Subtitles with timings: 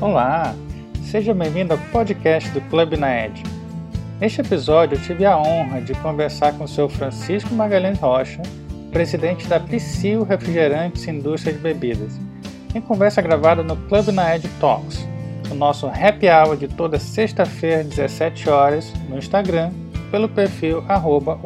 [0.00, 0.54] Olá,
[1.02, 3.42] seja bem-vindo ao podcast do Clube Naed.
[4.18, 8.40] Neste episódio eu tive a honra de conversar com o seu Francisco Magalhães Rocha,
[8.90, 12.18] presidente da Psyll Refrigerantes e Indústria de Bebidas,
[12.74, 15.06] em conversa gravada no Clube Naed Talks,
[15.50, 19.70] o nosso happy hour de toda sexta-feira às 17 horas no Instagram,
[20.10, 21.38] pelo perfil arroba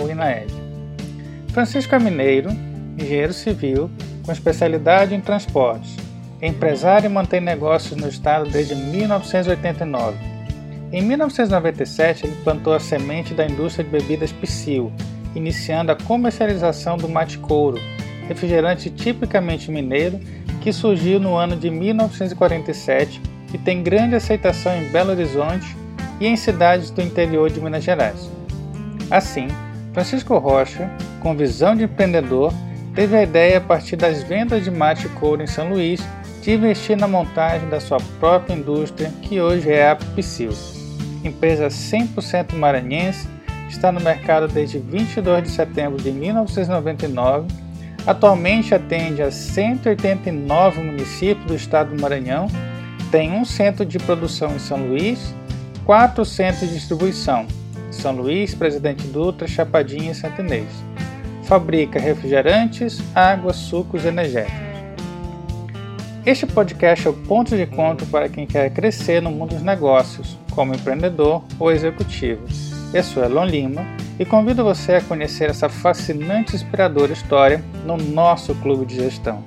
[1.48, 2.50] Francisco é mineiro,
[2.96, 3.90] engenheiro civil,
[4.24, 6.03] com especialidade em transportes
[6.46, 10.16] empresário e mantém negócios no estado desde 1989.
[10.92, 14.92] Em 1997, ele plantou a semente da indústria de bebidas Psyll,
[15.34, 17.80] iniciando a comercialização do mate couro,
[18.28, 20.20] refrigerante tipicamente mineiro
[20.60, 23.20] que surgiu no ano de 1947
[23.52, 25.76] e tem grande aceitação em Belo Horizonte
[26.20, 28.30] e em cidades do interior de Minas Gerais.
[29.10, 29.48] Assim,
[29.92, 32.52] Francisco Rocha, com visão de empreendedor,
[32.94, 36.00] teve a ideia a partir das vendas de mate couro em São Luís
[36.44, 40.52] de investir na montagem da sua própria indústria, que hoje é a Psyll.
[41.24, 43.26] Empresa 100% maranhense,
[43.66, 47.48] está no mercado desde 22 de setembro de 1999.
[48.06, 52.46] Atualmente atende a 189 municípios do estado do Maranhão,
[53.10, 55.34] tem um centro de produção em São Luís,
[55.86, 57.46] quatro centros de distribuição,
[57.90, 60.68] São Luís, Presidente Dutra, Chapadinha e Santa Inês.
[61.44, 64.73] Fabrica refrigerantes, águas, sucos energéticos.
[66.26, 70.38] Este podcast é o ponto de encontro para quem quer crescer no mundo dos negócios,
[70.52, 72.42] como empreendedor ou executivo.
[72.94, 73.84] Eu sou Elon Lima
[74.18, 79.44] e convido você a conhecer essa fascinante e inspiradora história no nosso clube de gestão.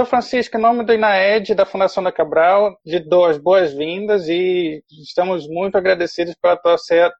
[0.00, 4.82] Seu Francisco, em nome do INAED, da Fundação da Cabral, de dou as boas-vindas e
[4.90, 6.56] estamos muito agradecidos por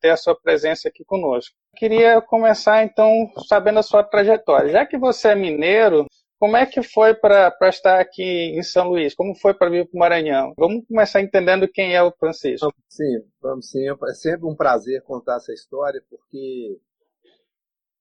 [0.00, 1.54] ter a sua presença aqui conosco.
[1.76, 4.70] Queria começar, então, sabendo a sua trajetória.
[4.70, 6.06] Já que você é mineiro,
[6.38, 9.14] como é que foi para estar aqui em São Luís?
[9.14, 10.54] Como foi para vir para o Maranhão?
[10.56, 12.72] Vamos começar entendendo quem é o Francisco.
[12.88, 13.90] Sim, vamos sim.
[13.90, 16.78] É sempre um prazer contar essa história, porque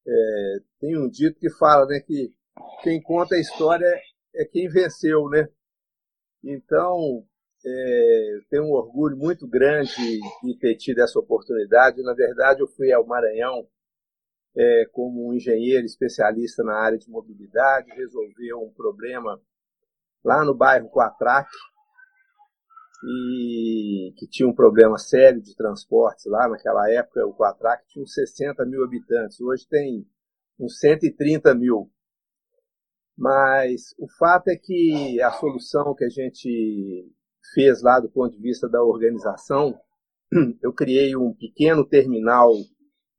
[0.08, 2.32] é, tem um dito que fala né, que
[2.82, 3.86] quem conta a história
[4.40, 5.48] é quem venceu, né?
[6.44, 7.26] Então,
[7.66, 9.92] é, tenho um orgulho muito grande
[10.44, 12.02] de ter tido essa oportunidade.
[12.02, 13.68] Na verdade, eu fui ao Maranhão
[14.56, 19.40] é, como um engenheiro especialista na área de mobilidade, resolveu um problema
[20.24, 21.56] lá no bairro Quatraque,
[23.02, 27.26] e que tinha um problema sério de transportes lá naquela época.
[27.26, 30.06] O Quatraque tinha uns 60 mil habitantes, hoje tem
[30.60, 31.90] uns 130 mil.
[33.20, 37.06] Mas o fato é que a solução que a gente
[37.54, 39.78] fez lá do ponto de vista da organização,
[40.64, 42.54] eu criei um pequeno terminal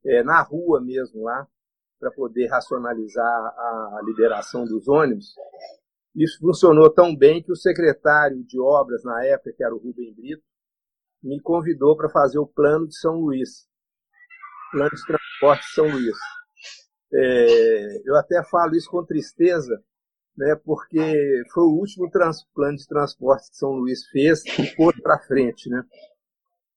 [0.03, 1.47] é, na rua mesmo lá,
[1.99, 5.35] para poder racionalizar a liberação dos ônibus.
[6.15, 10.15] Isso funcionou tão bem que o secretário de obras na época, que era o Rubem
[10.15, 10.41] Brito,
[11.21, 13.67] me convidou para fazer o plano de São Luís,
[14.71, 16.17] plano de transporte de São Luís.
[17.13, 19.79] É, eu até falo isso com tristeza,
[20.41, 25.19] né, porque foi o último plano de transporte que São Luís fez e foi para
[25.19, 25.69] frente.
[25.69, 25.83] Né?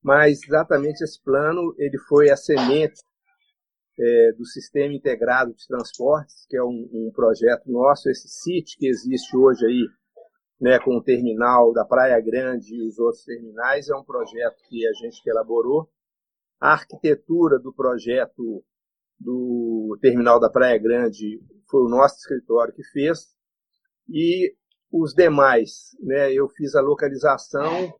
[0.02, 3.00] Mas exatamente esse plano ele foi a semente
[3.98, 8.86] é, do Sistema Integrado de Transportes, que é um, um projeto nosso, esse CIT que
[8.86, 9.88] existe hoje aí,
[10.60, 14.86] né, com o terminal da Praia Grande e os outros terminais, é um projeto que
[14.86, 15.88] a gente elaborou.
[16.60, 18.62] A arquitetura do projeto
[19.18, 23.33] do terminal da Praia Grande foi o nosso escritório que fez
[24.08, 24.54] e
[24.92, 27.92] os demais, né, eu fiz a localização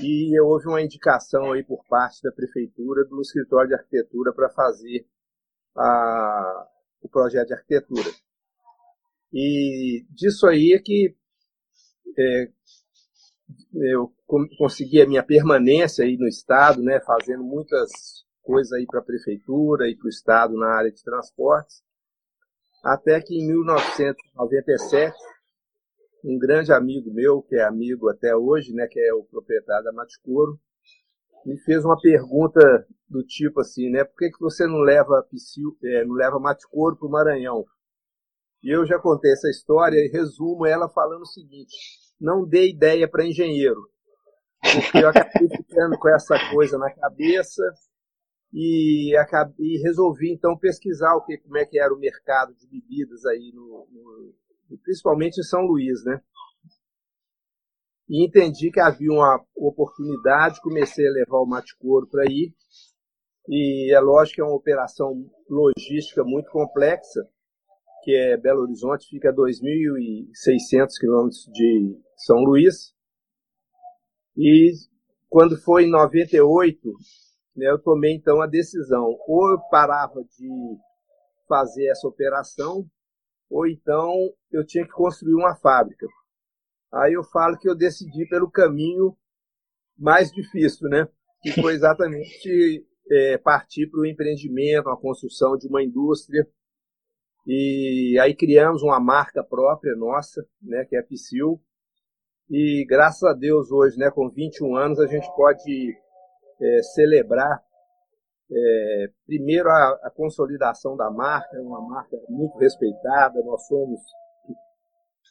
[0.00, 5.06] e houve uma indicação aí por parte da prefeitura do escritório de arquitetura para fazer
[5.76, 6.68] a,
[7.02, 8.10] o projeto de arquitetura.
[9.32, 11.16] E disso aí é que
[12.16, 12.50] é,
[13.74, 14.12] eu
[14.58, 17.90] consegui a minha permanência aí no estado, né, fazendo muitas
[18.42, 21.82] coisas aí para a prefeitura e para o estado na área de transportes,
[22.82, 25.16] até que em 1997
[26.24, 29.92] um grande amigo meu, que é amigo até hoje, né, que é o proprietário da
[29.92, 30.58] Maticoro,
[31.44, 32.60] me fez uma pergunta
[33.08, 36.96] do tipo assim, né, por que, que você não leva Psyu, é, não leva Maticoro
[36.96, 37.64] para o Maranhão?
[38.62, 41.74] E eu já contei essa história e resumo ela falando o seguinte,
[42.20, 43.88] não dê ideia para engenheiro,
[44.60, 47.62] porque eu acabei ficando com essa coisa na cabeça
[48.52, 52.66] e, acabei, e resolvi então pesquisar o que, como é que era o mercado de
[52.66, 54.34] bebidas aí no, no
[54.82, 56.20] principalmente em São Luís, né?
[58.08, 62.52] E entendi que havia uma oportunidade, comecei a levar o mate couro para aí.
[63.46, 67.26] E é lógico que é uma operação logística muito complexa,
[68.02, 72.94] que é Belo Horizonte, fica a 2.600 quilômetros de São Luís.
[74.36, 74.72] E
[75.28, 76.80] quando foi em 98,
[77.56, 80.48] né, eu tomei então a decisão, ou eu parava de
[81.46, 82.86] fazer essa operação,
[83.50, 84.12] ou então
[84.52, 86.06] eu tinha que construir uma fábrica.
[86.92, 89.16] Aí eu falo que eu decidi pelo caminho
[89.96, 91.08] mais difícil, né?
[91.42, 96.46] Que foi exatamente é, partir para o empreendimento, a construção de uma indústria.
[97.46, 101.60] E aí criamos uma marca própria nossa, né, que é a Psyll.
[102.50, 105.96] E graças a Deus hoje, né, com 21 anos, a gente pode
[106.60, 107.62] é, celebrar
[108.50, 114.00] é, primeiro a, a, consolidação da marca, é uma marca muito respeitada, nós somos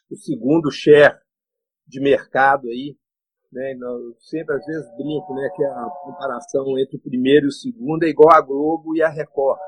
[0.09, 1.19] o segundo share
[1.85, 2.95] de mercado aí,
[3.51, 3.73] né?
[3.73, 8.03] Eu sempre às vezes brinco, né, que a comparação entre o primeiro e o segundo
[8.03, 9.59] é igual a Globo e a Record.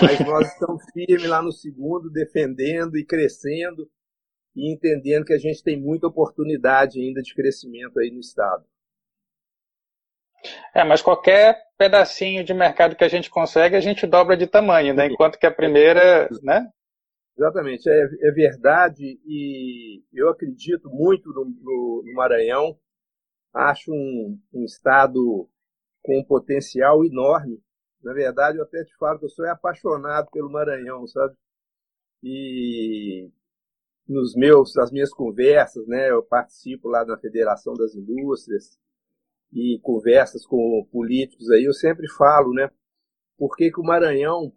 [0.00, 3.88] Mas nós estamos firmes lá no segundo, defendendo e crescendo
[4.56, 8.64] e entendendo que a gente tem muita oportunidade ainda de crescimento aí no estado.
[10.74, 14.94] É, mas qualquer pedacinho de mercado que a gente consegue, a gente dobra de tamanho,
[14.94, 15.06] né?
[15.06, 16.68] Enquanto que a primeira, né?
[17.36, 22.78] Exatamente, é, é verdade e eu acredito muito no, no, no Maranhão.
[23.52, 25.48] Acho um, um, estado
[26.02, 27.60] com um potencial enorme.
[28.02, 31.34] Na verdade, eu até te falo que eu sou apaixonado pelo Maranhão, sabe?
[32.22, 33.30] E
[34.06, 36.10] nos meus, nas minhas conversas, né?
[36.10, 38.78] Eu participo lá da Federação das Indústrias
[39.54, 42.68] e conversas com políticos aí, eu sempre falo, né?
[43.38, 44.52] Por que, que o Maranhão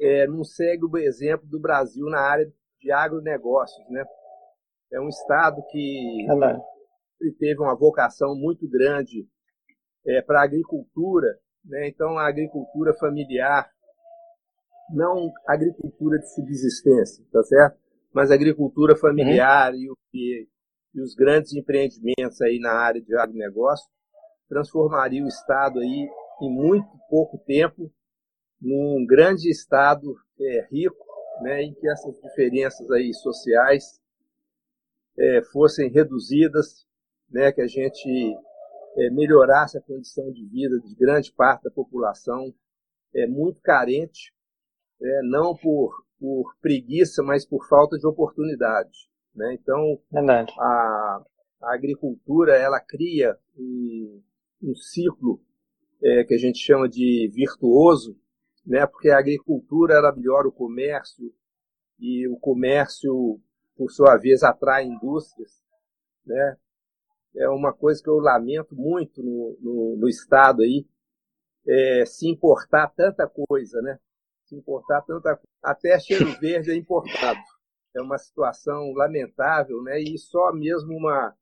[0.00, 4.04] é, não segue o exemplo do Brasil na área de agronegócios, né?
[4.92, 6.26] É um estado que
[7.38, 9.26] teve uma vocação muito grande
[10.04, 11.88] é, para a agricultura, né?
[11.88, 13.70] Então a agricultura familiar,
[14.92, 17.78] não agricultura de subsistência, tá certo?
[18.12, 19.94] Mas agricultura familiar uhum.
[20.12, 20.48] e,
[20.94, 23.88] e os grandes empreendimentos aí na área de agronegócio
[24.52, 26.10] transformaria o Estado aí
[26.42, 27.90] em muito pouco tempo
[28.60, 31.04] num grande Estado é, rico,
[31.40, 33.98] né, em que essas diferenças aí sociais
[35.18, 36.86] é, fossem reduzidas,
[37.30, 38.36] né, que a gente
[38.98, 42.54] é, melhorasse a condição de vida de grande parte da população
[43.14, 44.34] é muito carente,
[45.00, 49.08] é, não por, por preguiça, mas por falta de oportunidade.
[49.34, 49.54] Né?
[49.54, 49.98] Então,
[50.58, 51.24] a,
[51.62, 54.22] a agricultura ela cria um,
[54.62, 55.40] um ciclo
[56.02, 58.18] é, que a gente chama de virtuoso,
[58.64, 58.86] né?
[58.86, 61.32] porque a agricultura ela melhora o comércio
[61.98, 63.40] e o comércio,
[63.76, 65.62] por sua vez, atrai indústrias.
[66.26, 66.56] Né?
[67.36, 70.86] É uma coisa que eu lamento muito no, no, no Estado aí,
[71.66, 73.98] é, se importar tanta coisa, né?
[74.44, 77.40] Se importar tanta até cheiro verde é importado.
[77.94, 80.00] É uma situação lamentável, né?
[80.00, 81.34] E só mesmo uma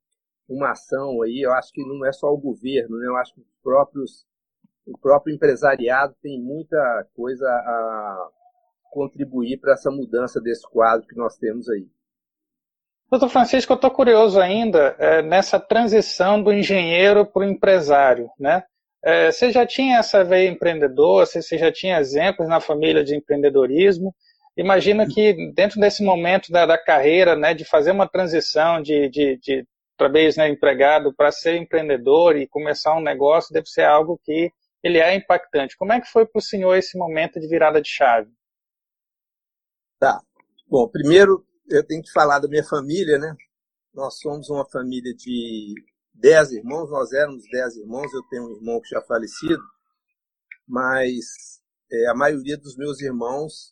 [0.51, 3.07] uma ação aí, eu acho que não é só o governo, né?
[3.07, 4.25] eu acho que os próprios,
[4.85, 8.29] o próprio empresariado tem muita coisa a
[8.91, 11.87] contribuir para essa mudança desse quadro que nós temos aí.
[13.09, 18.63] Doutor Francisco, eu estou curioso ainda é, nessa transição do engenheiro para o empresário, né?
[19.03, 24.13] É, você já tinha essa veia empreendedora, você já tinha exemplos na família de empreendedorismo.
[24.55, 29.37] Imagina que dentro desse momento da, da carreira, né, de fazer uma transição de, de,
[29.37, 29.65] de
[30.01, 34.97] talvez né, empregado para ser empreendedor e começar um negócio deve ser algo que ele
[34.97, 35.77] é impactante.
[35.77, 38.31] Como é que foi para o senhor esse momento de virada de chave?
[39.99, 40.19] Tá.
[40.67, 43.35] Bom, primeiro eu tenho que falar da minha família, né?
[43.93, 45.75] Nós somos uma família de
[46.15, 49.61] dez irmãos, nós éramos dez irmãos, eu tenho um irmão que já falecido,
[50.67, 53.71] mas é, a maioria dos meus irmãos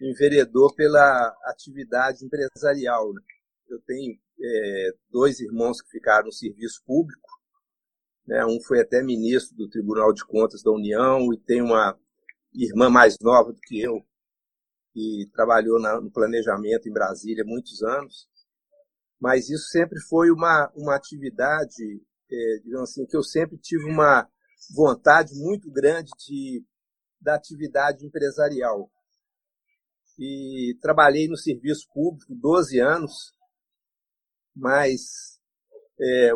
[0.00, 3.12] enveredou pela atividade empresarial.
[3.12, 3.20] Né?
[3.68, 7.28] Eu tenho é, dois irmãos que ficaram no serviço público.
[8.26, 8.44] Né?
[8.44, 11.98] Um foi até ministro do Tribunal de Contas da União e tem uma
[12.52, 14.04] irmã mais nova do que eu,
[14.92, 18.28] que trabalhou na, no planejamento em Brasília muitos anos.
[19.20, 24.28] Mas isso sempre foi uma, uma atividade, é, digamos assim, que eu sempre tive uma
[24.74, 26.64] vontade muito grande de,
[27.20, 28.90] da atividade empresarial.
[30.18, 33.34] E trabalhei no serviço público 12 anos,
[34.56, 35.38] mas
[36.00, 36.30] é,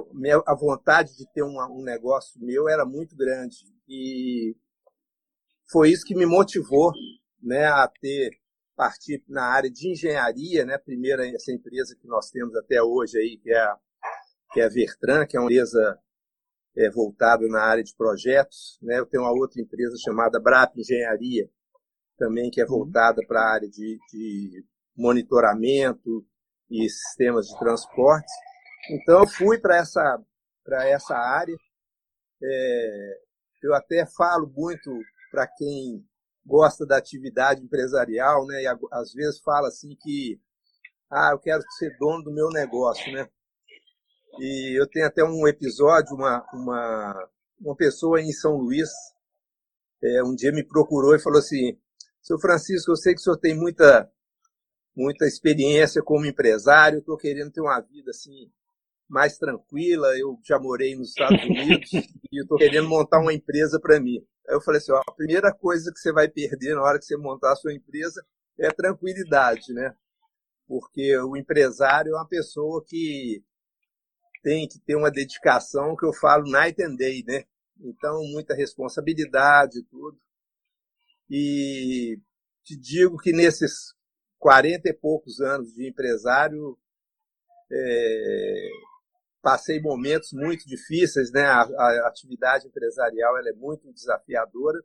[0.47, 3.57] a vontade de ter uma, um negócio meu era muito grande
[3.89, 4.55] e
[5.71, 6.93] foi isso que me motivou
[7.43, 8.39] né, a ter
[8.77, 13.39] partir na área de engenharia, né, primeira essa empresa que nós temos até hoje aí
[13.39, 13.79] que é a,
[14.53, 15.99] que é a Vertran, que é uma empresa
[16.77, 21.49] é, voltada na área de projetos, né, eu tenho uma outra empresa chamada Brap Engenharia
[22.19, 22.71] também que é uhum.
[22.71, 26.27] voltada para a área de, de monitoramento
[26.71, 28.33] e sistemas de transporte.
[28.91, 30.19] Então, eu fui para essa,
[30.69, 31.57] essa área.
[32.43, 33.19] É,
[33.63, 34.91] eu até falo muito
[35.31, 36.05] para quem
[36.45, 38.63] gosta da atividade empresarial, né?
[38.63, 40.41] E às vezes fala assim que
[41.11, 43.29] ah, eu quero ser dono do meu negócio, né?
[44.39, 47.29] E eu tenho até um episódio, uma, uma,
[47.61, 48.89] uma pessoa em São Luís,
[50.03, 51.79] é, um dia me procurou e falou assim,
[52.23, 54.11] seu Francisco, eu sei que o senhor tem muita,
[54.95, 58.51] muita experiência como empresário, estou querendo ter uma vida assim
[59.09, 61.91] mais tranquila, eu já morei nos Estados Unidos
[62.33, 64.25] e estou querendo montar uma empresa para mim.
[64.49, 67.05] Aí eu falei assim, ó, a primeira coisa que você vai perder na hora que
[67.05, 68.25] você montar a sua empresa
[68.59, 69.95] é a tranquilidade, né?
[70.69, 73.43] Porque o empresário é uma pessoa que
[74.43, 77.45] tem que ter uma dedicação que eu falo night and day, né?
[77.81, 80.19] Então, muita responsabilidade e tudo.
[81.29, 82.19] E
[82.63, 83.95] te digo que nesses
[84.41, 86.77] 40 e poucos anos de empresário,
[87.71, 88.69] é,
[89.43, 91.43] passei momentos muito difíceis, né?
[91.43, 94.83] A, a, atividade empresarial ela é muito desafiadora,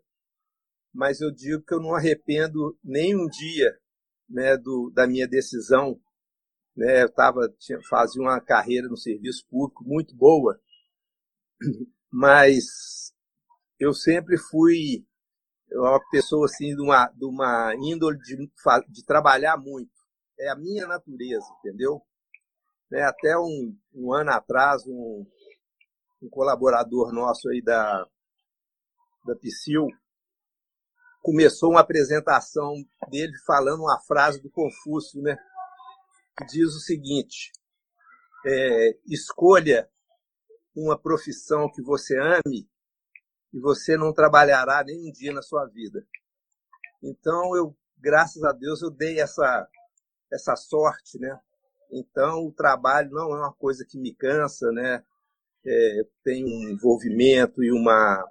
[0.93, 3.79] mas eu digo que eu não arrependo nem um dia,
[4.29, 5.99] né, do, da minha decisão.
[6.75, 7.03] Né?
[7.03, 10.59] Eu tava, tinha, fazia uma carreira no serviço público muito boa,
[12.11, 13.13] mas
[13.79, 15.05] eu sempre fui
[15.71, 18.37] uma pessoa assim de uma, de uma índole de,
[18.89, 19.91] de trabalhar muito.
[20.39, 22.01] É a minha natureza, entendeu?
[22.89, 25.25] Né, até um, um, ano atrás, um,
[26.21, 28.05] um, colaborador nosso aí da,
[29.25, 29.87] da PSIL
[31.21, 32.75] começou uma apresentação
[33.09, 35.35] dele falando uma frase do Confúcio, né?
[36.37, 37.51] Que diz o seguinte:
[38.45, 39.89] é, escolha
[40.75, 42.69] uma profissão que você ame
[43.55, 46.05] e você não trabalhará nem um dia na sua vida.
[47.01, 49.67] Então eu, graças a Deus, eu dei essa
[50.31, 51.39] essa sorte, né?
[51.91, 55.03] Então, o trabalho não é uma coisa que me cansa, né?
[55.65, 58.23] É, tem um envolvimento e uma,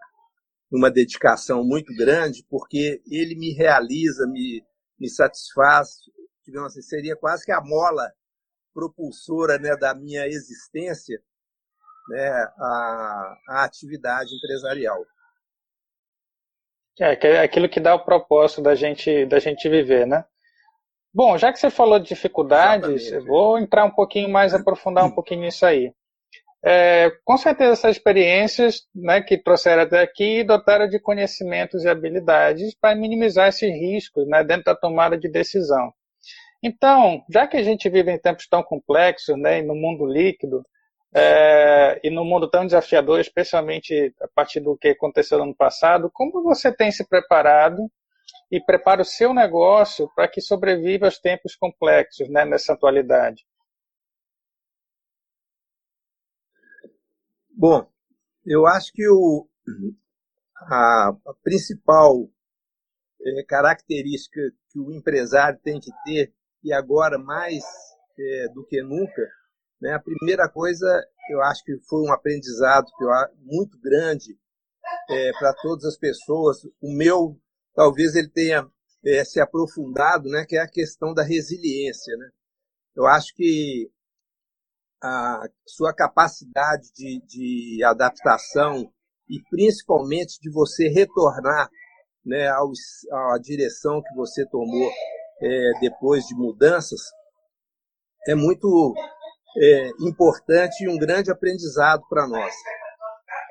[0.70, 4.62] uma dedicação muito grande, porque ele me realiza, me,
[4.98, 5.96] me satisfaz,
[6.44, 8.12] digamos assim, seria quase que a mola
[8.72, 11.20] propulsora né, da minha existência,
[12.08, 12.28] né,
[12.58, 15.04] a, a atividade empresarial.
[17.00, 20.24] É, é aquilo que dá o propósito da gente, da gente viver, né?
[21.12, 25.42] Bom, já que você falou de dificuldades, vou entrar um pouquinho mais, aprofundar um pouquinho
[25.42, 25.92] nisso aí.
[26.66, 32.74] É, com certeza essas experiências né, que trouxeram até aqui dotaram de conhecimentos e habilidades
[32.74, 35.92] para minimizar esses riscos né, dentro da tomada de decisão.
[36.62, 40.64] Então, já que a gente vive em tempos tão complexos, né, no mundo líquido,
[41.14, 46.10] é, e no mundo tão desafiador, especialmente a partir do que aconteceu no ano passado,
[46.12, 47.88] como você tem se preparado
[48.50, 53.46] e prepara o seu negócio para que sobreviva aos tempos complexos né, nessa atualidade?
[57.48, 57.88] Bom,
[58.44, 59.48] eu acho que o,
[60.56, 62.28] a, a principal
[63.24, 67.62] é, característica que o empresário tem que ter, e agora mais
[68.18, 69.22] é, do que nunca,
[69.80, 70.86] né, a primeira coisa,
[71.30, 73.10] eu acho que foi um aprendizado que eu,
[73.42, 74.38] muito grande
[75.10, 76.64] é, para todas as pessoas.
[76.80, 77.38] O meu
[77.74, 78.66] talvez ele tenha
[79.04, 82.16] é, se aprofundado, né, que é a questão da resiliência.
[82.16, 82.30] Né?
[82.96, 83.90] Eu acho que
[85.02, 88.90] a sua capacidade de, de adaptação
[89.28, 91.68] e principalmente de você retornar
[92.24, 92.70] né, ao,
[93.34, 94.90] à direção que você tomou
[95.42, 97.00] é, depois de mudanças
[98.26, 98.94] é muito
[99.56, 102.54] é, importante e um grande aprendizado para nós.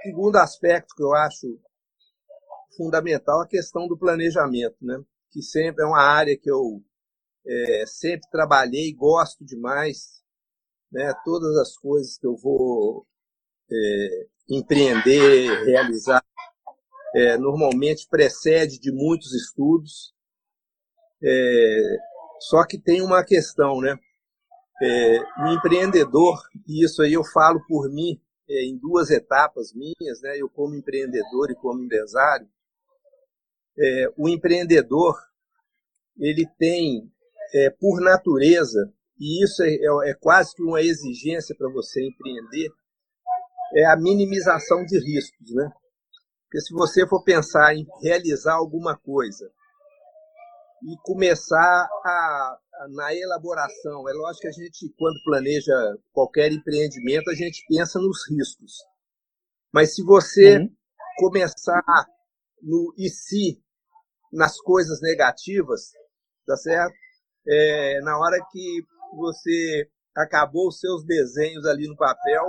[0.03, 1.59] Segundo aspecto que eu acho
[2.75, 5.01] fundamental a questão do planejamento, né?
[5.31, 6.83] que sempre é uma área que eu
[7.45, 10.21] é, sempre trabalhei, gosto demais.
[10.91, 11.13] Né?
[11.23, 13.07] Todas as coisas que eu vou
[13.71, 16.23] é, empreender, realizar,
[17.15, 20.13] é, normalmente precede de muitos estudos.
[21.23, 21.97] É,
[22.39, 23.97] só que tem uma questão, né?
[24.81, 30.21] É, o empreendedor, e isso aí eu falo por mim, é, em duas etapas minhas,
[30.21, 30.37] né?
[30.37, 32.47] Eu como empreendedor e como empresário,
[33.77, 35.15] é, o empreendedor
[36.17, 37.11] ele tem,
[37.53, 42.69] é, por natureza, e isso é, é, é quase que uma exigência para você empreender,
[43.75, 45.71] é a minimização de riscos, né?
[46.43, 49.49] Porque se você for pensar em realizar alguma coisa
[50.83, 55.73] e começar a, a, na elaboração, é lógico que a gente, quando planeja
[56.11, 58.73] qualquer empreendimento, a gente pensa nos riscos.
[59.71, 60.75] Mas se você uhum.
[61.17, 61.83] começar
[62.61, 63.61] no e se
[64.31, 65.91] nas coisas negativas,
[66.45, 66.95] tá certo?
[67.47, 72.43] é, na hora que você acabou os seus desenhos ali no papel,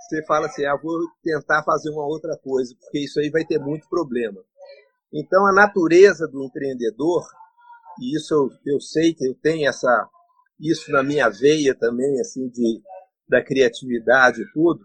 [0.00, 3.58] você fala assim, ah, vou tentar fazer uma outra coisa, porque isso aí vai ter
[3.58, 4.40] muito problema.
[5.12, 7.24] Então, a natureza do empreendedor,
[8.00, 10.08] e isso eu, eu sei que eu tenho essa,
[10.60, 12.82] isso na minha veia também, assim, de,
[13.28, 14.80] da criatividade e tudo,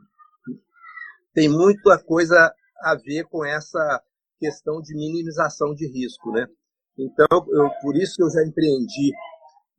[1.33, 4.01] tem muita coisa a ver com essa
[4.39, 6.47] questão de minimização de risco, né?
[6.97, 9.11] Então, eu, por isso que eu já empreendi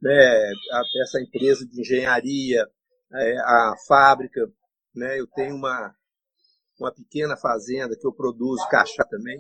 [0.01, 2.67] né, a, essa empresa de engenharia,
[3.13, 4.41] é, a fábrica,
[4.95, 5.21] né?
[5.21, 5.95] Eu tenho uma
[6.81, 9.39] uma pequena fazenda que eu produzo cachá também,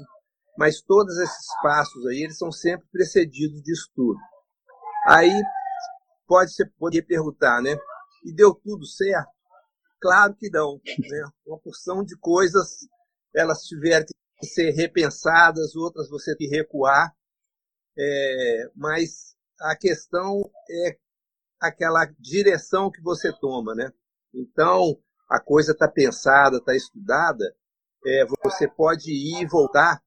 [0.56, 4.18] mas todos esses passos aí eles são sempre precedidos de estudo.
[5.06, 5.42] Aí
[6.26, 7.76] pode ser poder perguntar, né?
[8.24, 9.30] E deu tudo certo?
[10.00, 10.80] Claro que não.
[10.98, 11.24] Né?
[11.46, 12.86] Uma porção de coisas
[13.34, 14.04] elas tiveram
[14.38, 17.14] que ser repensadas, outras você tem que recuar.
[17.98, 20.98] É, mas a questão é
[21.60, 23.92] aquela direção que você toma, né?
[24.34, 27.54] Então, a coisa está pensada, está estudada,
[28.04, 30.02] é, você pode ir e voltar,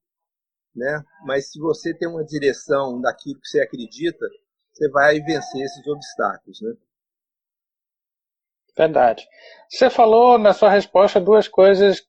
[0.76, 1.02] né?
[1.24, 4.26] Mas se você tem uma direção daquilo que você acredita,
[4.72, 6.72] você vai vencer esses obstáculos, né?
[8.76, 9.26] Verdade.
[9.70, 12.02] Você falou na sua resposta duas coisas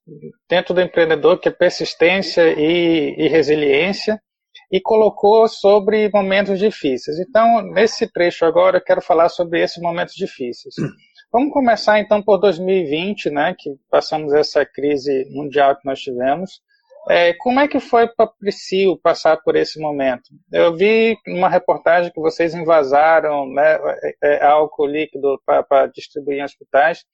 [0.50, 4.22] dentro do empreendedor, que é persistência e, e resiliência,
[4.70, 7.20] e colocou sobre momentos difíceis.
[7.20, 10.76] Então, nesse trecho agora, eu quero falar sobre esses momentos difíceis.
[11.32, 16.62] Vamos começar então por 2020, né, que passamos essa crise mundial que nós tivemos.
[17.10, 20.30] É, como é que foi para Priscil passar por esse momento?
[20.52, 26.44] Eu vi numa reportagem que vocês invasaram né, é, é, álcool líquido para distribuir em
[26.44, 27.06] hospitais,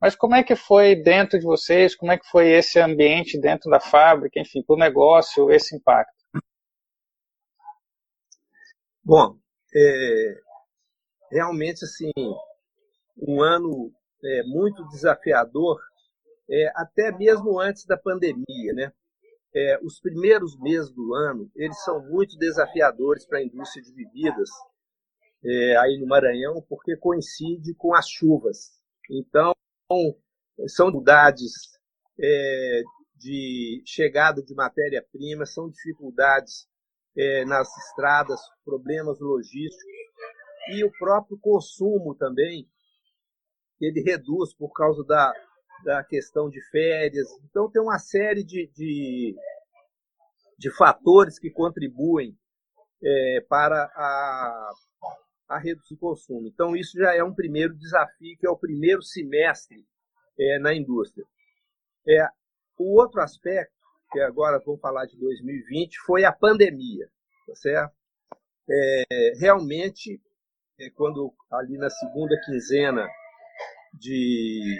[0.00, 1.94] mas como é que foi dentro de vocês?
[1.94, 6.12] Como é que foi esse ambiente dentro da fábrica, enfim, para o negócio, esse impacto?
[9.04, 9.36] Bom,
[9.74, 10.34] é,
[11.32, 12.10] realmente assim,
[13.16, 13.92] um ano
[14.24, 15.80] é, muito desafiador,
[16.48, 18.92] é, até mesmo antes da pandemia, né?
[19.54, 24.48] É, os primeiros meses do ano eles são muito desafiadores para a indústria de bebidas
[25.44, 28.80] é, aí no Maranhão, porque coincide com as chuvas.
[29.10, 29.52] Então,
[30.68, 31.52] são dificuldades
[32.18, 32.82] é,
[33.16, 36.68] de chegada de matéria-prima, são dificuldades
[37.16, 39.92] é, nas estradas, problemas logísticos
[40.70, 42.68] e o próprio consumo também
[43.80, 45.32] ele reduz por causa da,
[45.84, 47.28] da questão de férias.
[47.44, 49.36] Então, tem uma série de, de,
[50.58, 52.36] de fatores que contribuem
[53.02, 54.72] é, para a,
[55.48, 56.48] a redução do consumo.
[56.48, 59.84] Então, isso já é um primeiro desafio, que é o primeiro semestre
[60.38, 61.24] é, na indústria.
[62.08, 62.26] É,
[62.78, 63.72] o outro aspecto,
[64.10, 67.08] que agora vamos falar de 2020, foi a pandemia,
[67.46, 67.94] tá certo?
[68.68, 70.20] É, realmente,
[70.78, 73.06] é, quando ali na segunda quinzena
[73.94, 74.78] de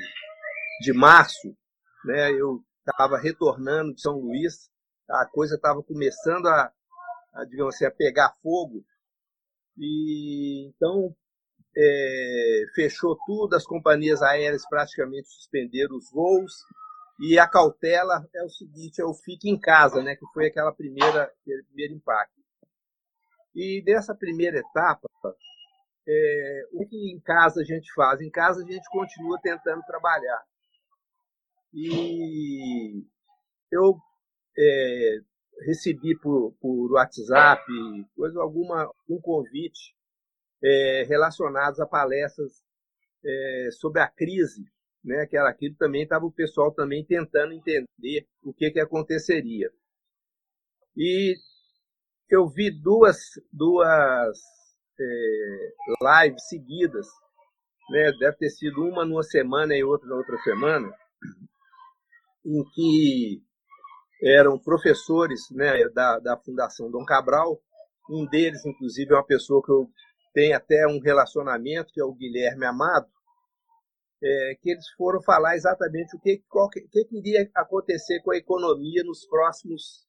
[0.83, 1.57] de março,
[2.05, 4.69] né, eu estava retornando de São Luís,
[5.09, 6.73] a coisa estava começando a,
[7.33, 8.85] a, digamos assim, a pegar fogo,
[9.79, 11.15] e então
[11.77, 16.53] é, fechou tudo, as companhias aéreas praticamente suspenderam os voos,
[17.21, 20.73] e a cautela é o seguinte, é o fique em casa, né, que foi aquela
[20.73, 22.43] primeira, aquele primeiro impacto.
[23.55, 25.09] E dessa primeira etapa,
[26.09, 28.21] é, o que em casa a gente faz?
[28.21, 30.43] Em casa a gente continua tentando trabalhar.
[31.75, 33.05] E
[33.71, 33.97] eu
[34.59, 35.19] é,
[35.67, 37.63] recebi por, por WhatsApp,
[38.15, 39.95] coisa alguma, um convite
[40.63, 42.53] é, relacionados a palestras
[43.25, 44.65] é, sobre a crise,
[45.05, 45.27] né?
[45.27, 49.71] Que era aquilo também estava o pessoal também tentando entender o que que aconteceria.
[50.97, 51.37] E
[52.29, 53.19] eu vi duas
[53.53, 54.39] duas
[55.01, 57.07] é, lives seguidas,
[57.91, 58.13] né?
[58.19, 60.93] Deve ter sido uma numa semana e outra na outra semana,
[62.45, 63.43] em que
[64.23, 67.61] eram professores né, da, da Fundação Dom Cabral.
[68.11, 69.89] Um deles, inclusive, é uma pessoa que eu
[70.33, 73.07] tenho até um relacionamento, que é o Guilherme Amado,
[74.23, 76.43] é, que eles foram falar exatamente o que,
[76.91, 80.07] que, que iria acontecer com a economia nos próximos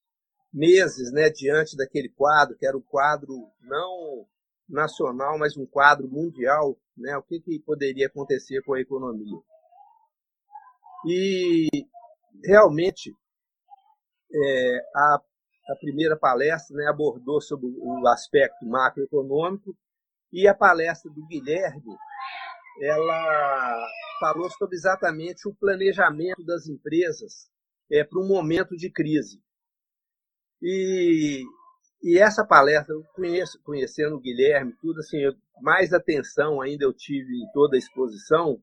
[0.53, 4.27] meses, né, diante daquele quadro, que era um quadro não
[4.69, 9.39] nacional, mas um quadro mundial, né, o que, que poderia acontecer com a economia.
[11.07, 11.67] E
[12.43, 13.13] realmente
[14.33, 15.21] é, a,
[15.69, 19.75] a, primeira palestra né, abordou sobre o aspecto macroeconômico
[20.31, 21.97] e a palestra do Guilherme
[22.81, 23.87] ela
[24.19, 27.49] falou sobre exatamente o planejamento das empresas
[27.91, 29.39] é, para um momento de crise.
[30.61, 31.43] E
[32.03, 35.19] e essa palestra, conheço, conhecendo o Guilherme, tudo assim,
[35.61, 38.61] mais atenção ainda eu tive em toda a exposição.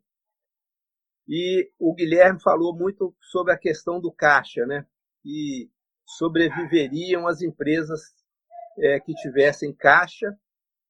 [1.33, 4.85] E o Guilherme falou muito sobre a questão do caixa, né?
[5.25, 5.71] E
[6.05, 8.01] sobreviveriam as empresas
[8.77, 10.37] é, que tivessem caixa,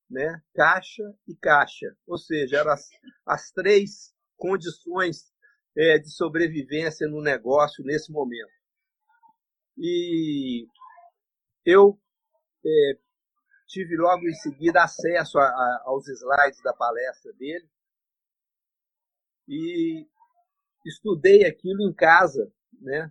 [0.08, 0.42] né?
[0.54, 2.88] Caixa e caixa, ou seja, eram as,
[3.26, 5.30] as três condições
[5.76, 8.50] é, de sobrevivência no negócio nesse momento.
[9.76, 10.66] E
[11.66, 12.00] eu
[12.64, 12.98] é,
[13.66, 17.68] tive logo em seguida acesso a, a, aos slides da palestra dele
[19.46, 20.08] e
[20.84, 23.10] estudei aquilo em casa, né?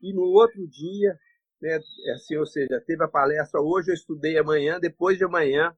[0.00, 1.18] E no outro dia,
[1.60, 1.78] né,
[2.14, 5.76] assim, ou seja, teve a palestra hoje, eu estudei amanhã, depois de amanhã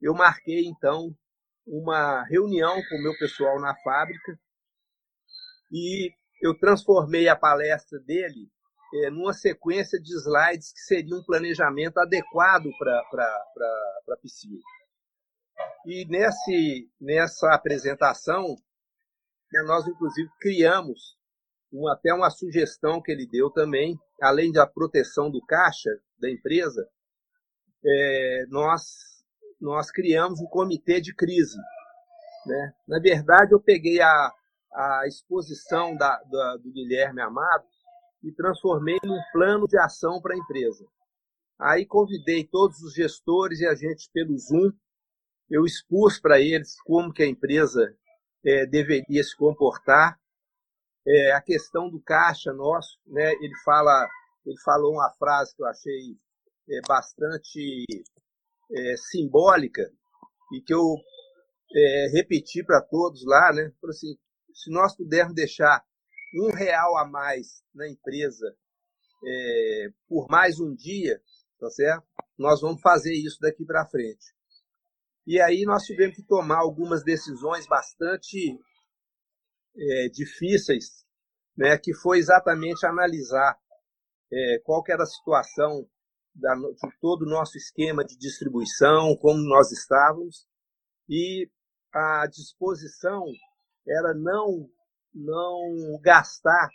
[0.00, 1.16] eu marquei então
[1.64, 4.38] uma reunião com o meu pessoal na fábrica
[5.70, 6.10] e
[6.42, 8.50] eu transformei a palestra dele
[8.94, 12.98] é, numa sequência de slides que seria um planejamento adequado para
[14.10, 14.58] a piscina.
[15.86, 18.56] E nesse, nessa apresentação,
[19.52, 21.16] né, nós inclusive criamos
[21.72, 26.86] um, até uma sugestão que ele deu também, além da proteção do caixa da empresa,
[27.84, 28.82] é, nós,
[29.60, 31.58] nós criamos um comitê de crise.
[32.46, 32.74] Né?
[32.86, 34.32] Na verdade, eu peguei a,
[34.72, 37.64] a exposição da, da, do Guilherme Amado
[38.22, 40.86] e transformei num plano de ação para a empresa.
[41.58, 44.72] Aí convidei todos os gestores e agentes pelo Zoom.
[45.50, 47.94] Eu expus para eles como que a empresa
[48.44, 50.18] é, deveria se comportar.
[51.06, 53.32] É, a questão do caixa nosso, né?
[53.32, 54.08] Ele fala,
[54.46, 56.16] ele falou uma frase que eu achei
[56.70, 57.84] é, bastante
[58.70, 59.90] é, simbólica
[60.52, 60.96] e que eu
[61.74, 63.72] é, repeti para todos lá, né?
[63.88, 64.16] Assim,
[64.54, 65.84] se nós pudermos deixar
[66.34, 68.54] um real a mais na empresa
[69.24, 71.20] é, por mais um dia,
[71.58, 72.06] tá certo?
[72.38, 74.34] Nós vamos fazer isso daqui para frente.
[75.26, 78.58] E aí nós tivemos que tomar algumas decisões bastante
[79.76, 81.04] é, difíceis,
[81.56, 81.78] né?
[81.78, 83.56] Que foi exatamente analisar
[84.32, 85.88] é, qual era a situação
[86.34, 90.46] da, de todo o nosso esquema de distribuição, como nós estávamos,
[91.08, 91.48] e
[91.92, 93.24] a disposição
[93.86, 94.68] era não
[95.14, 96.70] não gastar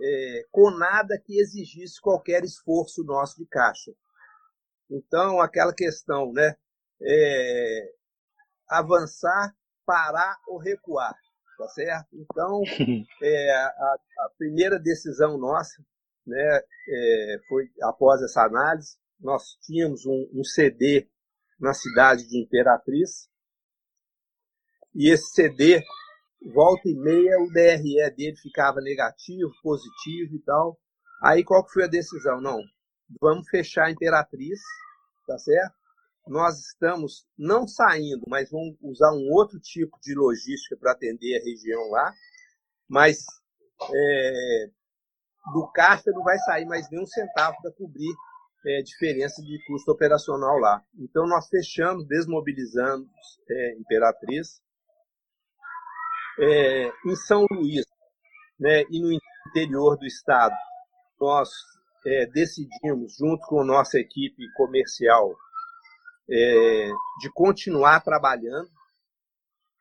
[0.00, 3.92] é, com nada que exigisse qualquer esforço nosso de caixa.
[4.90, 6.56] Então, aquela questão, né?
[7.02, 7.92] É,
[8.68, 9.54] avançar,
[9.84, 11.14] parar ou recuar,
[11.58, 12.08] tá certo?
[12.12, 12.62] Então,
[13.22, 15.82] é, a, a, primeira decisão nossa,
[16.26, 21.08] né, é, foi após essa análise, nós tínhamos um, um CD
[21.60, 23.28] na cidade de Imperatriz,
[24.94, 25.82] e esse CD
[26.52, 30.78] volta e meia o DRE dele ficava negativo, positivo e tal.
[31.22, 32.40] Aí qual que foi a decisão?
[32.40, 32.58] Não,
[33.20, 34.60] vamos fechar a Imperatriz,
[35.26, 35.74] tá certo?
[36.26, 41.44] Nós estamos não saindo, mas vamos usar um outro tipo de logística para atender a
[41.44, 42.12] região lá,
[42.88, 43.24] mas
[43.94, 44.70] é,
[45.52, 48.14] do caixa não vai sair mais nenhum centavo para cobrir
[48.66, 50.82] é, diferença de custo operacional lá.
[50.98, 53.08] Então nós fechamos, desmobilizamos
[53.50, 54.62] é, Imperatriz,
[56.38, 57.84] é, em São Luís
[58.58, 59.12] né, e no
[59.48, 60.54] interior do estado,
[61.20, 61.50] nós
[62.06, 65.34] é, decidimos, junto com nossa equipe comercial,
[66.30, 68.70] é, de continuar trabalhando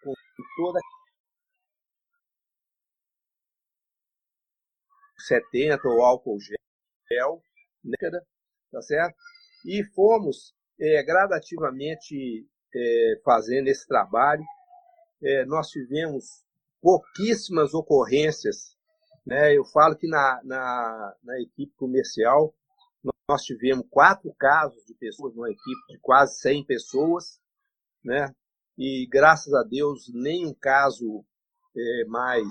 [0.03, 0.13] com
[0.57, 0.79] toda
[5.27, 6.37] 70 ou álcool
[7.09, 7.41] gel,
[7.83, 8.19] né,
[8.71, 9.15] tá certo?
[9.65, 14.43] E fomos é, gradativamente é, fazendo esse trabalho.
[15.23, 16.43] É, nós tivemos
[16.81, 18.75] pouquíssimas ocorrências.
[19.25, 19.55] Né?
[19.57, 22.53] Eu falo que na, na, na equipe comercial
[23.29, 27.39] nós tivemos quatro casos de pessoas, numa equipe de quase 100 pessoas,
[28.03, 28.33] né?
[28.77, 31.23] e graças a Deus nenhum caso
[31.75, 32.47] é, mais,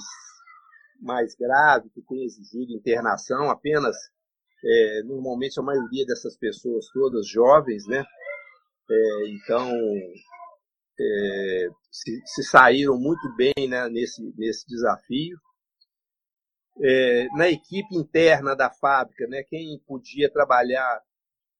[1.00, 3.96] mais grave que tenha exigido internação, apenas,
[4.64, 8.04] é, normalmente a maioria dessas pessoas todas jovens, né?
[8.90, 9.70] É, então,
[11.00, 15.36] é, se, se, saíram muito bem né, nesse, nesse desafio.
[16.80, 21.02] É, na equipe interna da fábrica, né, quem podia trabalhar,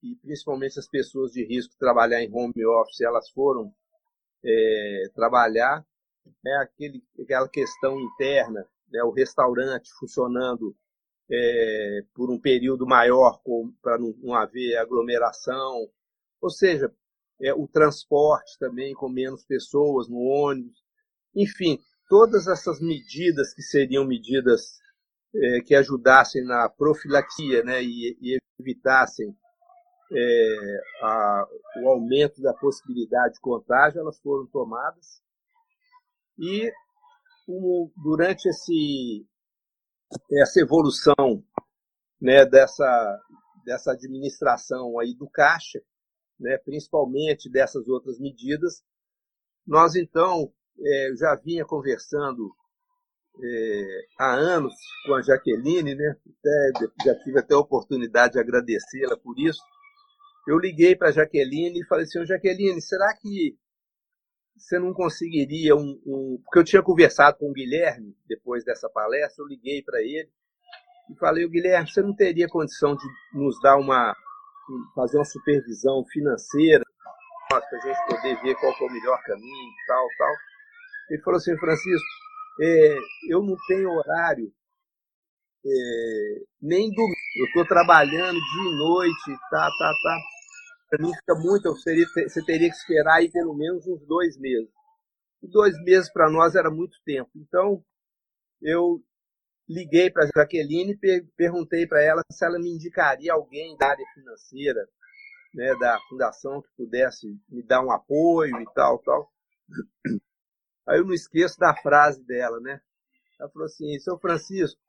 [0.02, 3.72] e principalmente as pessoas de risco trabalhar em home office, elas foram
[4.44, 5.84] é, trabalhar.
[6.42, 10.74] Né, aquele, aquela questão interna, né, o restaurante funcionando
[11.30, 13.40] é, por um período maior
[13.80, 15.88] para não, haver aglomeração.
[16.40, 16.92] Ou seja,
[17.40, 20.82] é, o transporte também com menos pessoas no ônibus,
[21.34, 24.78] enfim, todas essas medidas que seriam medidas
[25.34, 29.34] é, que ajudassem na profilaxia né, e, e evitassem
[30.14, 31.48] é, a,
[31.82, 35.22] o aumento da possibilidade de contágio, elas foram tomadas.
[36.38, 36.70] E
[37.48, 39.26] um, durante esse,
[40.40, 41.42] essa evolução
[42.20, 43.20] né, dessa,
[43.64, 45.80] dessa administração aí do caixa,
[46.38, 48.82] né, principalmente dessas outras medidas,
[49.66, 52.54] nós então é, já vinha conversando
[53.40, 54.74] é, há anos
[55.06, 56.16] com a Jaqueline, né?
[56.38, 59.60] Até, já tive até a oportunidade de agradecê-la por isso.
[60.46, 63.56] Eu liguei para a Jaqueline e falei assim, Jaqueline, será que
[64.56, 69.42] você não conseguiria um, um, Porque eu tinha conversado com o Guilherme depois dessa palestra,
[69.42, 70.30] eu liguei para ele
[71.10, 74.14] e falei, Guilherme, você não teria condição de nos dar uma.
[74.94, 76.84] fazer uma supervisão financeira
[77.48, 80.34] para a gente poder ver qual é o melhor caminho, tal, tal.
[81.10, 82.21] Ele falou assim, Francisco,
[82.60, 84.52] é, eu não tenho horário
[85.64, 87.16] é, nem domingo.
[87.38, 90.18] Eu estou trabalhando dia e noite, tá, tá, tá.
[90.90, 94.68] Para mim fica muito, seria, você teria que esperar aí pelo menos uns dois meses.
[95.42, 97.30] E dois meses para nós era muito tempo.
[97.34, 97.82] Então,
[98.60, 99.02] eu
[99.68, 104.04] liguei para a Jaqueline e perguntei para ela se ela me indicaria alguém da área
[104.14, 104.86] financeira,
[105.54, 109.32] né, da fundação que pudesse me dar um apoio e tal, tal.
[110.86, 112.80] Aí eu não esqueço da frase dela, né?
[113.38, 114.80] Ela falou assim, seu Francisco,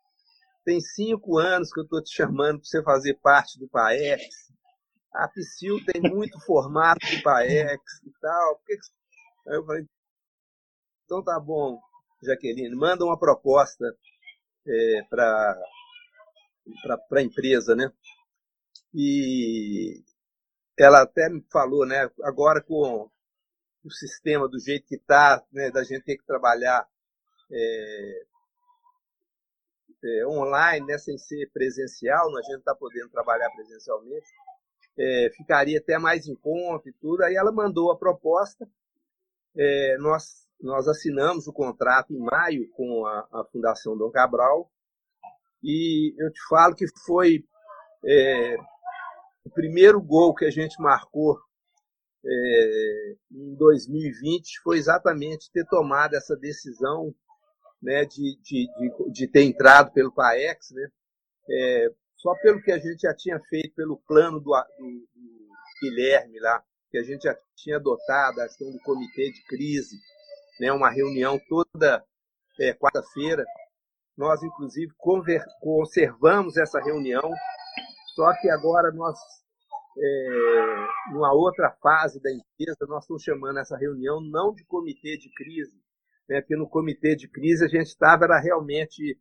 [0.65, 4.51] tem cinco anos que eu estou te chamando para você fazer parte do PAEX.
[5.13, 8.61] A Psyu tem muito formato do PAEX e tal.
[9.47, 9.85] Aí eu falei,
[11.05, 11.79] então tá bom,
[12.23, 13.85] Jaqueline, manda uma proposta
[14.67, 15.55] é, para
[17.11, 17.91] a empresa, né?
[18.93, 20.01] E
[20.79, 22.09] ela até me falou, né?
[22.23, 23.11] Agora com
[23.83, 26.87] o sistema do jeito que está, né, da gente ter que trabalhar
[27.51, 28.25] é,
[30.03, 34.27] é, online, né, sem ser presencial, a gente está podendo trabalhar presencialmente,
[34.97, 37.23] é, ficaria até mais em conta e tudo.
[37.23, 38.67] Aí ela mandou a proposta,
[39.55, 44.71] é, nós, nós assinamos o contrato em maio com a, a Fundação Dom Cabral,
[45.61, 47.45] e eu te falo que foi
[48.05, 48.55] é,
[49.45, 51.39] o primeiro gol que a gente marcou
[52.25, 57.13] é, em 2020 foi exatamente ter tomado essa decisão
[57.81, 60.87] né, de, de, de, de ter entrado pelo PAEX, né,
[61.49, 65.49] é, só pelo que a gente já tinha feito, pelo plano do, do, do
[65.81, 69.97] Guilherme lá, que a gente já tinha adotado, a questão do comitê de crise,
[70.59, 72.05] né, uma reunião toda
[72.59, 73.43] é, quarta-feira.
[74.15, 74.93] Nós, inclusive,
[75.59, 77.33] conservamos essa reunião,
[78.15, 79.17] só que agora nós
[79.97, 85.29] é, numa outra fase da empresa, nós estamos chamando essa reunião não de comitê de
[85.33, 85.79] crise,
[86.27, 89.17] né, porque no comitê de crise a gente estava era realmente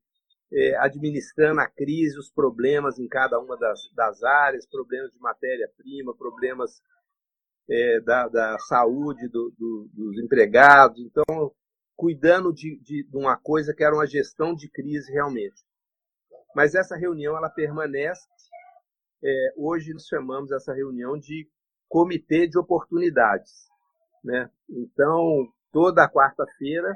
[0.53, 6.17] é, administrando a crise, os problemas em cada uma das, das áreas, problemas de matéria-prima,
[6.17, 6.83] problemas
[7.69, 11.53] é, da, da, saúde do, do, dos empregados, então
[11.97, 15.63] cuidando de, de, de uma coisa que era uma gestão de crise realmente.
[16.55, 18.27] Mas essa reunião ela permanece
[19.25, 21.49] é, hoje nós chamamos essa reunião de
[21.89, 23.69] comitê de oportunidades.
[24.25, 24.51] Né?
[24.69, 26.93] Então, toda quarta-feira,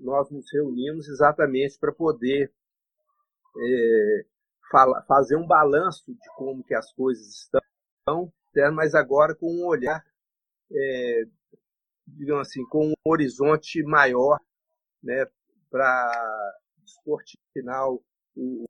[0.00, 2.52] nós nos reunimos exatamente para poder
[3.56, 4.24] é,
[4.70, 8.70] fala, fazer um balanço de como que as coisas estão, né?
[8.70, 10.04] mas agora com um olhar,
[10.72, 11.22] é,
[12.06, 14.40] digamos assim, com um horizonte maior
[15.02, 15.26] né,
[15.70, 16.54] para
[16.84, 18.64] descortinar o,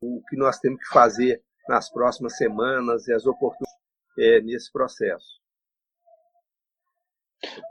[0.00, 3.80] o que nós temos que fazer nas próximas semanas e as oportunidades
[4.18, 5.40] é, nesse processo.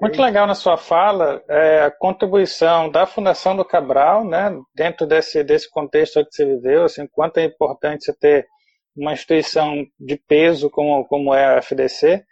[0.01, 5.43] Muito legal na sua fala é, a contribuição da Fundação do Cabral, né, dentro desse,
[5.43, 8.47] desse contexto que você viveu, assim, quanto é importante você ter
[8.95, 12.23] uma instituição de peso como, como é a FDC.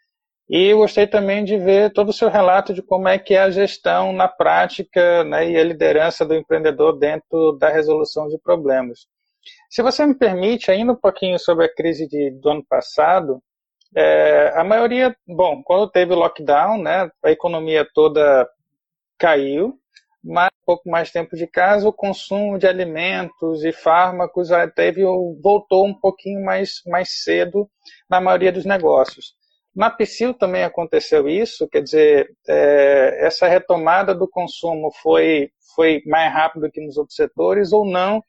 [0.50, 3.52] E gostei também de ver todo o seu relato de como é que é a
[3.52, 9.08] gestão na prática né, e a liderança do empreendedor dentro da resolução de problemas.
[9.70, 13.42] Se você me permite, ainda um pouquinho sobre a crise de, do ano passado,
[13.96, 18.48] é, a maioria, bom, quando teve o lockdown, né, a economia toda
[19.18, 19.78] caiu,
[20.24, 25.04] mas um pouco mais tempo de casa, o consumo de alimentos e fármacos teve,
[25.42, 27.70] voltou um pouquinho mais, mais cedo
[28.10, 29.36] na maioria dos negócios.
[29.76, 36.34] Na Psyll também aconteceu isso, quer dizer, é, essa retomada do consumo foi, foi mais
[36.34, 38.24] rápido que nos outros setores ou não,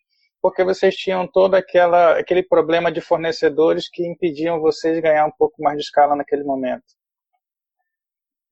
[0.49, 5.31] porque vocês tinham todo aquela, aquele problema de fornecedores que impediam vocês de ganhar um
[5.31, 6.85] pouco mais de escala naquele momento.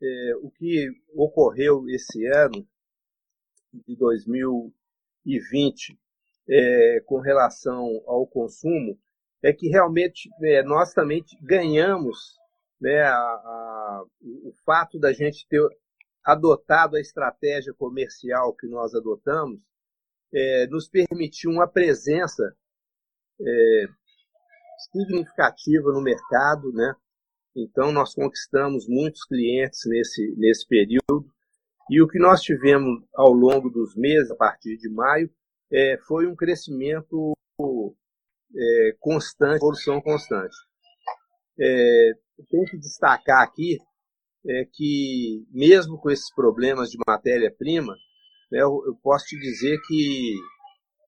[0.03, 2.67] É, o que ocorreu esse ano,
[3.73, 5.99] de 2020,
[6.49, 8.99] é, com relação ao consumo,
[9.43, 12.37] é que realmente é, nós também ganhamos
[12.81, 15.67] né, a, a, o fato da gente ter
[16.23, 19.61] adotado a estratégia comercial que nós adotamos,
[20.35, 22.55] é, nos permitiu uma presença
[23.41, 23.85] é,
[24.91, 26.95] significativa no mercado, né?
[27.55, 31.31] Então nós conquistamos muitos clientes nesse nesse período
[31.89, 35.31] e o que nós tivemos ao longo dos meses, a partir de maio,
[35.73, 37.33] é, foi um crescimento
[38.55, 40.57] é, constante, evolução constante.
[41.59, 42.13] É,
[42.51, 43.79] tenho que destacar aqui
[44.47, 47.97] é, que, mesmo com esses problemas de matéria-prima,
[48.51, 50.37] eu, eu posso te dizer que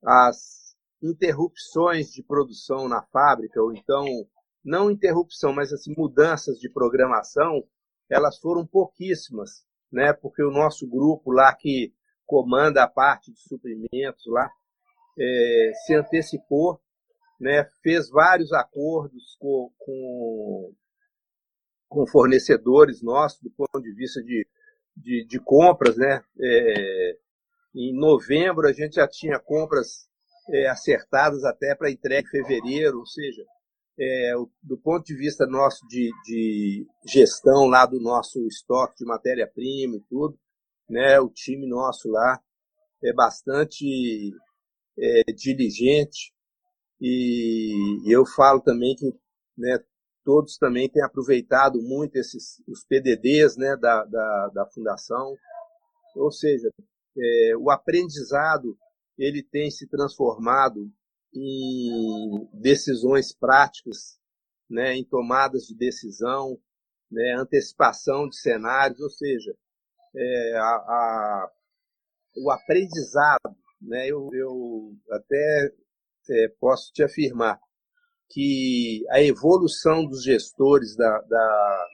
[0.04, 4.04] as interrupções de produção na fábrica, ou então,
[4.64, 7.64] não interrupção, mas assim, mudanças de programação,
[8.10, 10.12] elas foram pouquíssimas, né?
[10.12, 11.92] Porque o nosso grupo lá que
[12.26, 14.50] comanda a parte de suprimentos lá
[15.18, 16.80] é, se antecipou,
[17.40, 17.64] né?
[17.82, 20.74] Fez vários acordos com, com,
[21.88, 24.46] com fornecedores nossos do ponto de vista de,
[24.96, 26.22] de, de compras, né?
[26.40, 27.18] É,
[27.74, 30.08] em novembro a gente já tinha compras
[30.50, 33.44] é, acertadas até para entrega em fevereiro, ou seja,
[34.00, 39.96] é, do ponto de vista nosso de, de, gestão lá do nosso estoque de matéria-prima
[39.96, 40.38] e tudo,
[40.88, 42.40] né, o time nosso lá
[43.04, 44.32] é bastante
[44.98, 46.32] é, diligente
[47.00, 49.12] e eu falo também que
[49.56, 49.78] né,
[50.24, 55.36] todos também têm aproveitado muito esses os PDDs né, da, da, da fundação,
[56.16, 56.70] ou seja,
[57.18, 58.78] é, o aprendizado
[59.18, 60.90] ele tem se transformado
[61.34, 64.18] em decisões práticas,
[64.70, 66.58] né, em tomadas de decisão,
[67.10, 69.54] né, antecipação de cenários, ou seja,
[70.14, 71.50] é, a, a,
[72.36, 75.72] o aprendizado, né, eu, eu até
[76.30, 77.58] é, posso te afirmar
[78.30, 81.86] que a evolução dos gestores da, da,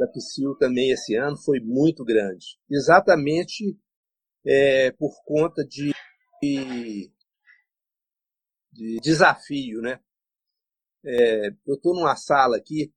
[0.00, 3.78] da PSIL também esse ano foi muito grande, exatamente
[4.46, 5.92] é, por conta de
[8.78, 10.00] de desafio, né?
[11.04, 12.92] É, eu estou numa sala aqui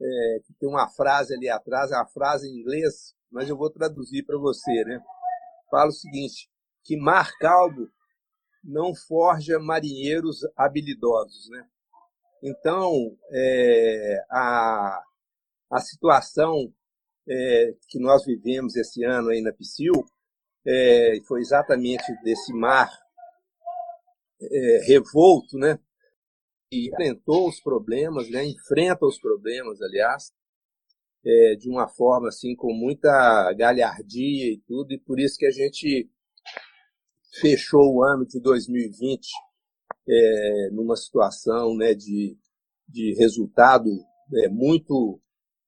[0.00, 3.70] é, que tem uma frase ali atrás, é uma frase em inglês, mas eu vou
[3.70, 5.00] traduzir para você, né?
[5.70, 6.50] Fala o seguinte:
[6.82, 7.88] que mar calmo
[8.62, 11.66] não forja marinheiros habilidosos, né?
[12.42, 15.02] Então, é, a,
[15.70, 16.72] a situação
[17.28, 20.04] é, que nós vivemos esse ano aí na PSIL
[20.66, 22.90] é, foi exatamente desse mar
[24.40, 25.78] é, revolto, né?
[26.72, 28.44] E enfrentou os problemas, né?
[28.44, 30.32] Enfrenta os problemas, aliás,
[31.24, 35.50] é, de uma forma assim com muita galhardia e tudo, e por isso que a
[35.50, 36.10] gente
[37.40, 39.28] fechou o ano de 2020
[40.08, 42.36] é, numa situação né, de,
[42.88, 43.88] de resultado
[44.34, 45.20] é, muito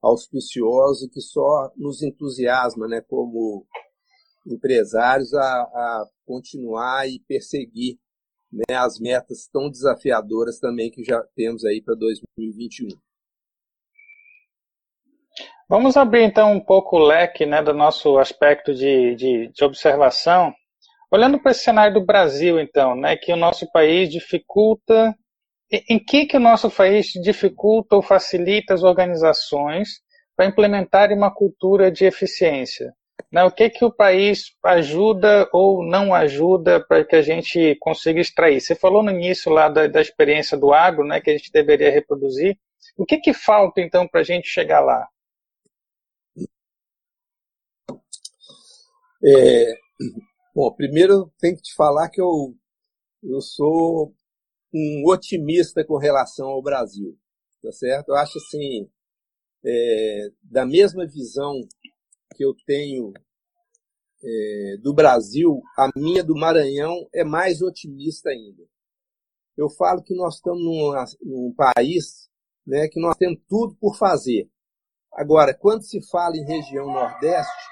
[0.02, 3.66] auspicioso e que só nos entusiasma né, como
[4.46, 7.98] empresários a, a continuar e perseguir
[8.52, 12.88] né, as metas tão desafiadoras também que já temos aí para 2021.
[15.68, 20.54] Vamos abrir então um pouco o leque né, do nosso aspecto de, de, de observação.
[21.10, 25.14] Olhando para esse cenário do Brasil, então, né, que o nosso país dificulta.
[25.88, 30.00] Em que, que o nosso país dificulta ou facilita as organizações
[30.36, 32.94] para implementarem uma cultura de eficiência?
[33.30, 33.44] Né?
[33.44, 38.60] O que, que o país ajuda ou não ajuda para que a gente consiga extrair?
[38.60, 41.90] Você falou no início lá da, da experiência do agro, né, que a gente deveria
[41.90, 42.58] reproduzir.
[42.96, 45.08] O que, que falta, então, para a gente chegar lá?
[49.24, 49.74] É,
[50.54, 52.54] bom, primeiro tem que te falar que eu,
[53.22, 54.14] eu sou
[54.72, 57.18] um otimista com relação ao Brasil,
[57.62, 58.10] tá certo?
[58.10, 58.88] Eu acho assim,
[59.64, 61.66] é, da mesma visão
[62.34, 63.12] que eu tenho
[64.22, 68.62] é, do Brasil, a minha do Maranhão é mais otimista ainda.
[69.56, 70.62] Eu falo que nós estamos
[71.22, 72.28] num, país
[72.66, 74.50] né, que nós temos tudo por fazer.
[75.12, 77.66] Agora, quando se fala em região Nordeste,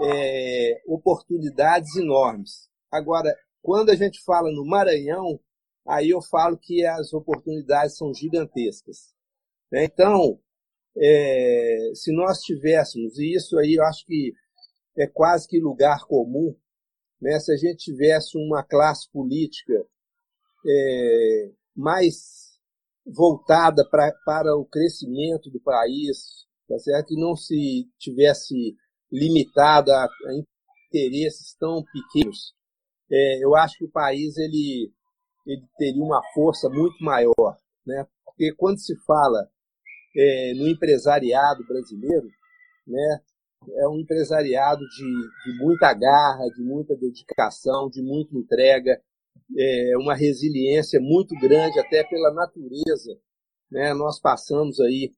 [0.00, 2.70] é, oportunidades enormes.
[2.90, 5.38] Agora, quando a gente fala no Maranhão,
[5.86, 9.12] aí eu falo que as oportunidades são gigantescas.
[9.72, 10.38] Então,
[10.96, 14.32] é, se nós tivéssemos, e isso aí eu acho que
[14.96, 16.54] é quase que lugar comum,
[17.20, 19.86] né, se a gente tivesse uma classe política
[20.66, 22.58] é, mais
[23.06, 27.08] voltada pra, para o crescimento do país, tá certo?
[27.08, 28.76] que não se tivesse
[29.10, 30.34] limitada a, a
[30.88, 32.54] interesses tão pequenos,
[33.10, 34.92] é, eu acho que o país ele
[35.44, 38.06] ele teria uma força muito maior, né?
[38.24, 39.50] Porque quando se fala
[40.16, 42.28] é, no empresariado brasileiro,
[42.86, 43.20] né,
[43.76, 45.04] é um empresariado de,
[45.44, 49.00] de muita garra, de muita dedicação, de muita entrega,
[49.56, 53.18] é, uma resiliência muito grande, até pela natureza.
[53.70, 53.94] Né?
[53.94, 55.12] Nós passamos aí,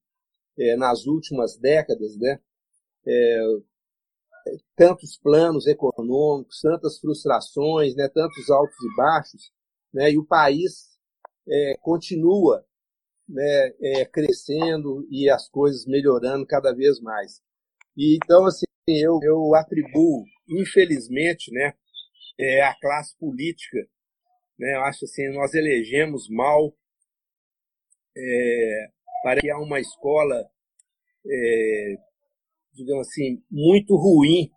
[0.58, 2.38] é, nas últimas décadas, né,
[3.06, 3.40] é,
[4.76, 9.52] tantos planos econômicos, tantas frustrações, né, tantos altos e baixos,
[9.92, 10.98] né, e o país
[11.48, 12.64] é, continua
[13.28, 17.40] né, é, crescendo e as coisas melhorando cada vez mais.
[17.96, 21.74] E, então, assim, eu, eu atribuo, infelizmente, né,
[22.38, 23.78] é, a classe política,
[24.58, 26.74] né, eu acho assim, nós elegemos mal
[28.16, 28.88] é,
[29.22, 30.44] para criar uma escola,
[31.26, 31.94] é,
[32.72, 34.50] digamos assim, muito ruim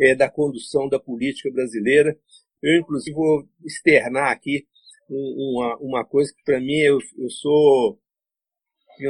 [0.00, 2.18] é, da condução da política brasileira.
[2.62, 4.66] Eu, inclusive, vou externar aqui
[5.08, 8.00] uma, uma coisa que, para mim, eu, eu sou,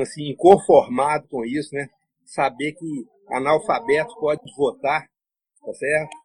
[0.01, 1.89] assim, inconformado com isso, né?
[2.25, 5.09] Saber que analfabeto pode votar,
[5.65, 6.17] tá certo?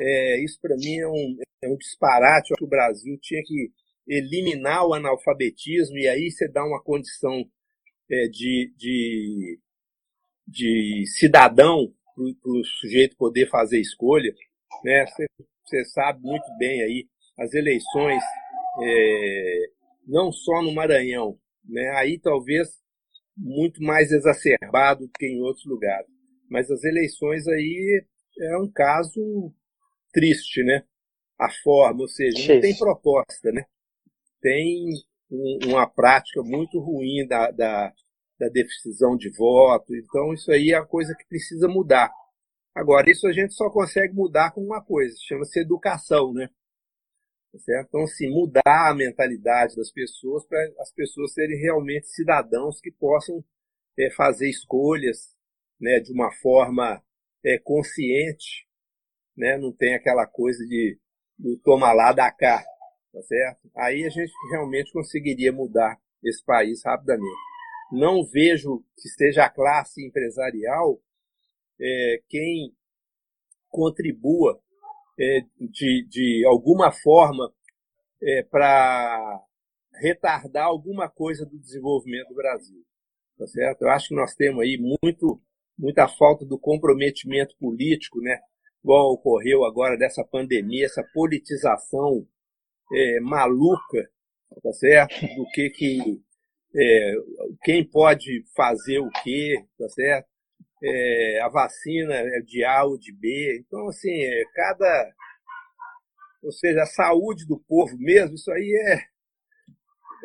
[0.00, 2.54] É, isso para mim é um, é um disparate.
[2.60, 3.70] O Brasil tinha que
[4.06, 7.44] eliminar o analfabetismo e aí você dá uma condição
[8.10, 9.58] é, de, de,
[10.46, 14.32] de cidadão para o sujeito poder fazer escolha.
[14.84, 15.06] Né?
[15.06, 15.26] Você,
[15.64, 18.22] você sabe muito bem aí as eleições,
[18.82, 19.66] é,
[20.06, 21.90] não só no Maranhão, né?
[21.96, 22.68] aí talvez
[23.36, 26.08] muito mais exacerbado do que em outros lugares.
[26.48, 28.04] Mas as eleições aí
[28.40, 29.52] é um caso
[30.12, 30.84] triste, né?
[31.38, 33.64] A forma, ou seja, não tem proposta, né?
[34.40, 34.86] Tem
[35.30, 37.92] um, uma prática muito ruim da, da,
[38.38, 39.94] da decisão de voto.
[39.96, 42.10] Então, isso aí é a coisa que precisa mudar.
[42.74, 46.48] Agora, isso a gente só consegue mudar com uma coisa, chama-se educação, né?
[47.54, 47.86] Tá certo?
[47.86, 53.44] Então, assim, mudar a mentalidade das pessoas para as pessoas serem realmente cidadãos que possam
[53.96, 55.36] é, fazer escolhas
[55.80, 57.00] né, de uma forma
[57.44, 58.66] é, consciente,
[59.36, 60.98] né, não tem aquela coisa de,
[61.38, 62.64] de tomar lá, da cá,
[63.12, 63.70] tá certo?
[63.76, 67.40] Aí a gente realmente conseguiria mudar esse país rapidamente.
[67.92, 71.00] Não vejo que seja a classe empresarial
[71.80, 72.74] é, quem
[73.68, 74.60] contribua
[75.18, 77.52] é, de, de alguma forma
[78.22, 79.40] é, para
[80.00, 82.84] retardar alguma coisa do desenvolvimento do Brasil.
[83.38, 83.82] Tá certo?
[83.82, 85.40] Eu acho que nós temos aí muito
[85.76, 88.38] muita falta do comprometimento político, né?
[88.82, 92.26] Igual ocorreu agora dessa pandemia, essa politização
[92.92, 94.08] é, maluca,
[94.62, 95.20] tá certo?
[95.34, 96.22] Do que que
[96.76, 97.14] é,
[97.64, 100.28] quem pode fazer o quê, tá certo?
[100.86, 103.58] É, a vacina é de A ou de B.
[103.60, 105.14] Então, assim, é, cada.
[106.42, 108.98] Ou seja, a saúde do povo mesmo, isso aí é,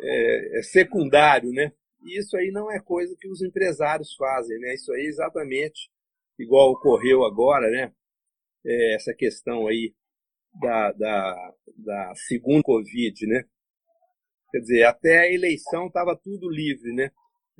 [0.02, 1.72] é, é secundário, né?
[2.04, 4.74] E isso aí não é coisa que os empresários fazem, né?
[4.74, 5.90] Isso aí é exatamente
[6.38, 7.92] igual ocorreu agora, né?
[8.64, 9.94] É essa questão aí
[10.60, 13.44] da, da, da segunda Covid, né?
[14.50, 17.10] Quer dizer, até a eleição estava tudo livre, né?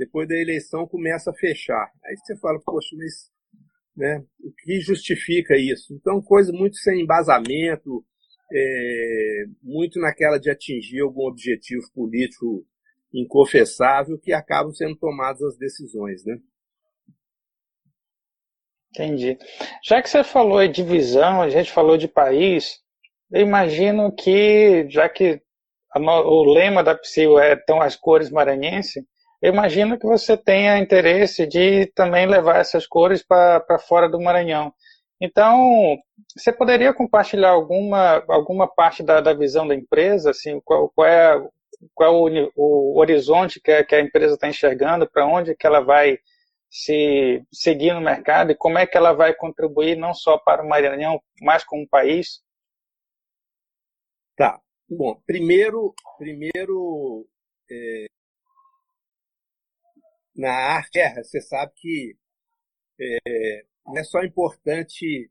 [0.00, 1.92] Depois da eleição começa a fechar.
[2.02, 3.30] Aí você fala, poxa, mas
[3.94, 5.92] né, o que justifica isso?
[5.92, 8.02] Então, coisa muito sem embasamento,
[8.50, 12.64] é, muito naquela de atingir algum objetivo político
[13.12, 16.38] inconfessável que acabam sendo tomadas as decisões, né?
[18.94, 19.36] Entendi.
[19.84, 22.80] Já que você falou de divisão, a gente falou de país,
[23.30, 25.42] eu imagino que, já que
[25.94, 29.06] o lema da PSIL é tão as cores maranhense,
[29.42, 34.72] eu imagino que você tenha interesse de também levar essas cores para fora do Maranhão.
[35.20, 35.98] Então,
[36.36, 41.48] você poderia compartilhar alguma, alguma parte da, da visão da empresa, assim, qual, qual é
[41.94, 45.80] qual é o, o horizonte que que a empresa está enxergando, para onde que ela
[45.80, 46.18] vai
[46.70, 50.68] se seguir no mercado e como é que ela vai contribuir não só para o
[50.68, 52.42] Maranhão, mas como país?
[54.36, 54.60] Tá.
[54.88, 57.26] Bom, primeiro, primeiro
[57.70, 58.06] é,
[60.40, 62.16] na arte, você sabe que
[63.00, 65.30] é, não é só importante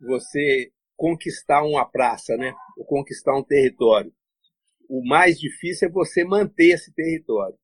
[0.00, 2.54] você conquistar uma praça, né?
[2.76, 4.12] Ou conquistar um território
[4.90, 7.56] o mais difícil é você manter esse território.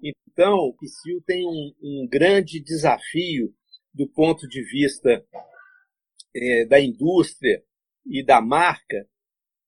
[0.00, 3.52] Então, o Psyu tem um, um, grande desafio
[3.92, 5.26] do ponto de vista
[6.36, 7.64] é, da indústria
[8.06, 9.08] e da marca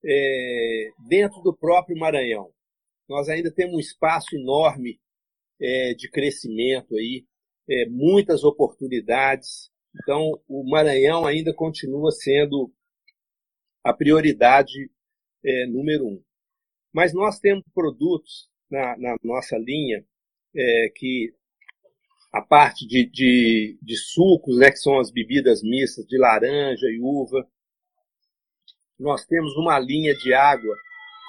[0.04, 2.52] é, dentro do próprio Maranhão.
[3.08, 5.00] Nós ainda temos um espaço enorme
[5.60, 7.26] é, de crescimento aí,
[7.68, 9.70] é, muitas oportunidades.
[10.02, 12.72] Então, o Maranhão ainda continua sendo
[13.84, 14.90] a prioridade
[15.44, 16.22] é, número um.
[16.92, 20.04] Mas nós temos produtos na, na nossa linha
[20.54, 21.32] é, que
[22.32, 27.00] a parte de, de, de, sucos, né, que são as bebidas mistas de laranja e
[27.00, 27.46] uva.
[28.98, 30.76] Nós temos uma linha de água,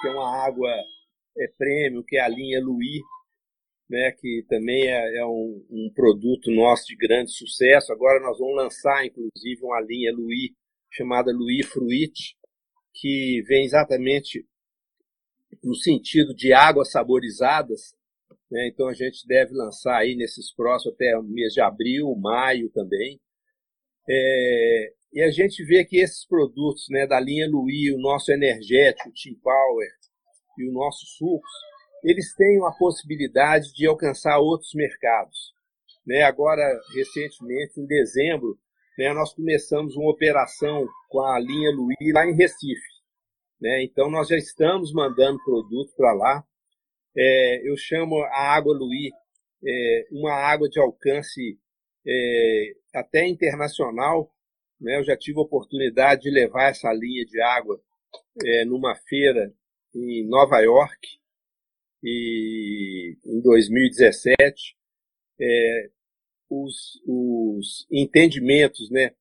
[0.00, 0.68] que é uma água
[1.36, 3.00] é, premium, que é a linha Louis,
[3.92, 7.92] né, que também é, é um, um, produto nosso de grande sucesso.
[7.92, 10.50] Agora nós vamos lançar, inclusive, uma linha Louis
[10.90, 12.34] chamada Louis Fruit,
[12.94, 14.46] que vem exatamente
[15.62, 17.94] no sentido de águas saborizadas.
[18.50, 18.68] Né?
[18.68, 23.20] Então a gente deve lançar aí nesses próximos até o mês de abril, maio também.
[24.08, 29.10] É, e a gente vê que esses produtos né, da linha Louis, o nosso energético,
[29.10, 29.88] o Team Power
[30.58, 31.52] e o nosso sucos,
[32.02, 35.54] eles têm a possibilidade de alcançar outros mercados.
[36.06, 36.22] Né?
[36.22, 36.62] Agora,
[36.94, 38.58] recentemente, em dezembro,
[38.98, 42.92] né, nós começamos uma operação com a linha Louis lá em Recife.
[43.60, 43.84] Né?
[43.84, 46.44] Então, nós já estamos mandando produto para lá.
[47.16, 49.10] É, eu chamo a água Louis
[49.64, 51.56] é, uma água de alcance
[52.04, 54.28] é, até internacional.
[54.80, 54.98] Né?
[54.98, 57.80] Eu já tive a oportunidade de levar essa linha de água
[58.44, 59.54] é, numa feira
[59.94, 61.21] em Nova York
[62.02, 64.76] e em 2017.
[65.40, 65.90] É,
[66.50, 69.14] os, os entendimentos, né,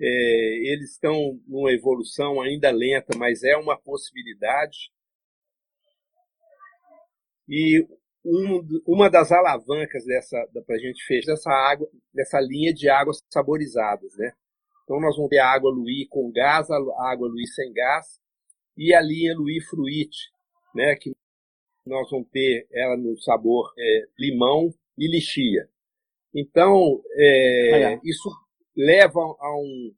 [0.00, 4.90] é, eles estão numa evolução ainda lenta, mas é uma possibilidade.
[7.48, 7.84] E
[8.24, 13.18] um, uma das alavancas dessa para a gente fechar essa água, dessa linha de águas
[13.32, 14.32] saborizadas, né?
[14.84, 16.76] Então nós vamos ter a água Louis com gás, a
[17.10, 18.20] água Louis sem gás
[18.76, 20.10] e a linha Louis Fruit,
[20.74, 20.94] né?
[20.96, 21.12] Que
[21.86, 25.68] nós vamos ter ela no sabor é, limão e lixia.
[26.34, 28.28] Então é, isso
[28.76, 29.94] leva a um,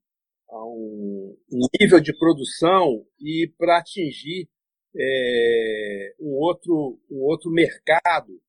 [0.51, 1.37] a um
[1.81, 4.49] nível de produção e para atingir
[4.97, 8.41] é, um, outro, um outro mercado,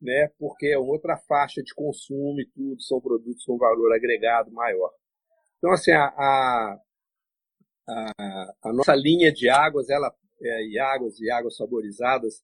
[0.00, 4.90] né, porque é outra faixa de consumo e tudo, são produtos com valor agregado maior.
[5.58, 6.80] Então, assim, a, a,
[7.88, 12.42] a, a nossa linha de águas, ela, é, e águas e águas saborizadas,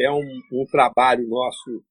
[0.00, 1.84] é um, um trabalho nosso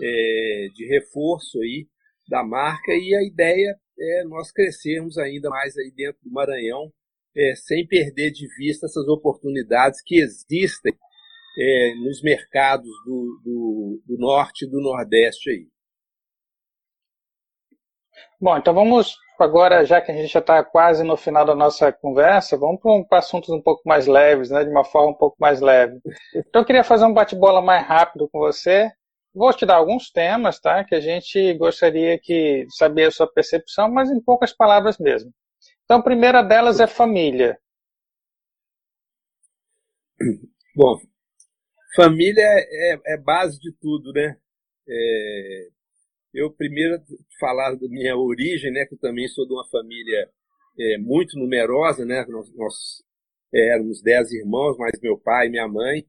[0.00, 1.86] é, de reforço aí
[2.28, 6.92] da marca e a ideia é nós crescermos ainda mais aí dentro do Maranhão,
[7.36, 10.92] é, sem perder de vista essas oportunidades que existem
[11.58, 15.68] é, nos mercados do, do, do, norte e do nordeste aí.
[18.40, 21.92] Bom, então vamos agora, já que a gente já está quase no final da nossa
[21.92, 25.60] conversa, vamos para assuntos um pouco mais leves, né, de uma forma um pouco mais
[25.60, 26.00] leve.
[26.34, 28.90] Então eu queria fazer um bate-bola mais rápido com você.
[29.34, 30.84] Vou te dar alguns temas, tá?
[30.84, 35.32] Que a gente gostaria que saber a sua percepção, mas em poucas palavras mesmo.
[35.84, 37.58] Então, a primeira delas é família.
[40.76, 40.98] Bom,
[41.96, 44.36] família é, é base de tudo, né?
[44.88, 45.68] É,
[46.34, 47.02] eu primeiro
[47.38, 48.86] falar da minha origem, né?
[48.86, 50.28] Que eu também sou de uma família
[50.78, 52.24] é, muito numerosa, né?
[52.28, 52.74] Nós, nós
[53.54, 56.06] éramos dez irmãos, mais meu pai e minha mãe.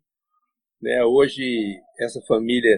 [0.82, 1.04] Né?
[1.04, 2.78] Hoje essa família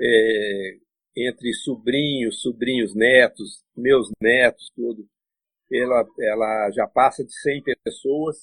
[0.00, 0.76] é,
[1.16, 5.06] entre sobrinhos, sobrinhos netos, meus netos, tudo,
[5.72, 8.36] ela, ela já passa de 100 pessoas.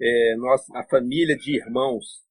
[0.00, 2.24] É, nós, a família de irmãos,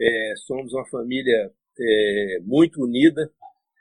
[0.00, 3.30] é, somos uma família é, muito unida,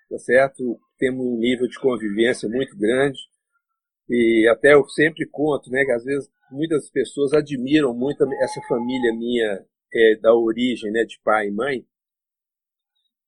[0.09, 0.79] tá certo?
[0.97, 3.19] Temos um nível de convivência muito grande.
[4.09, 9.13] E até eu sempre conto, né, que às vezes muitas pessoas admiram muito essa família
[9.13, 11.85] minha é, da origem, né, de pai e mãe,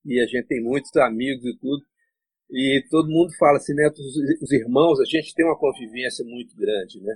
[0.06, 1.86] e a gente tem muitos amigos e tudo.
[2.50, 3.90] E todo mundo fala assim, né?
[4.42, 7.16] Os irmãos, a gente tem uma convivência muito grande, né?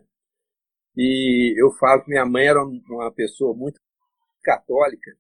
[0.96, 3.80] E eu falo que minha mãe era uma pessoa muito
[4.44, 5.12] católica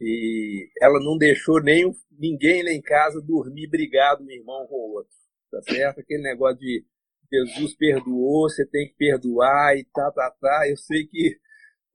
[0.00, 4.94] e ela não deixou nem ninguém lá em casa dormir brigado um irmão com o
[4.94, 5.12] outro,
[5.50, 6.00] tá certo?
[6.00, 6.84] Aquele negócio de
[7.32, 10.68] Jesus perdoou, você tem que perdoar e tá, tá, tá.
[10.68, 11.36] Eu sei que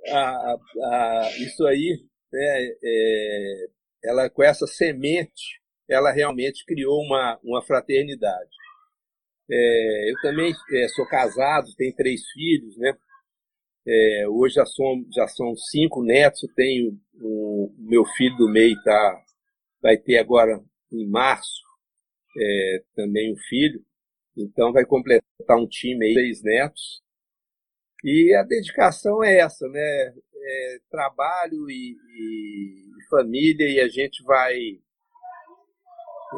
[0.10, 3.68] a, a, isso aí né, é,
[4.04, 8.50] ela com essa semente, ela realmente criou uma, uma fraternidade.
[9.50, 12.94] É, eu também é, sou casado, tenho três filhos, né?
[13.86, 16.98] É, hoje já são, já são cinco netos, tenho
[17.78, 19.24] o meu filho do meio tá,
[19.82, 20.62] vai ter agora
[20.92, 21.62] em março
[22.38, 23.84] é, também um filho,
[24.38, 27.02] então vai completar um time aí, seis netos.
[28.04, 30.14] E a dedicação é essa, né?
[30.44, 34.58] É, trabalho e, e, família e a gente vai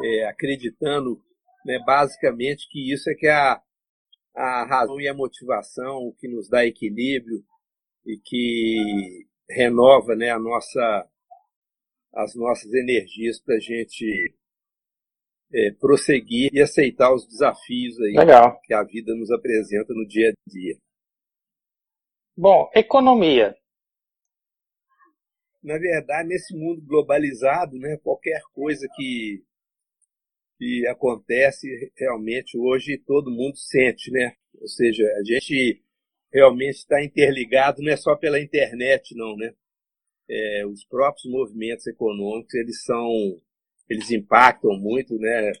[0.02, 1.22] é, acreditando,
[1.64, 3.62] né, basicamente, que isso é que é a,
[4.36, 7.42] a razão e a motivação que nos dá equilíbrio
[8.04, 11.08] e que renova né, a nossa
[12.14, 14.34] as nossas energias para a gente
[15.52, 18.60] é, prosseguir e aceitar os desafios aí Legal.
[18.62, 20.76] que a vida nos apresenta no dia a dia.
[22.36, 23.56] Bom, economia.
[25.62, 29.42] Na verdade, nesse mundo globalizado, né, qualquer coisa que,
[30.58, 34.34] que acontece realmente hoje todo mundo sente, né?
[34.60, 35.82] Ou seja, a gente
[36.32, 39.54] realmente está interligado não é só pela internet, não, né?
[40.28, 43.08] É, os próprios movimentos econômicos eles são
[43.88, 45.52] eles impactam muito, né?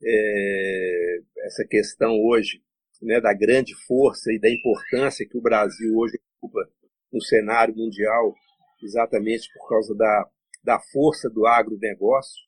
[0.00, 2.62] É, essa questão hoje,
[3.02, 6.70] né, da grande força e da importância que o Brasil hoje ocupa
[7.12, 8.32] no cenário mundial,
[8.80, 10.30] exatamente por causa da,
[10.62, 12.46] da força do agronegócio,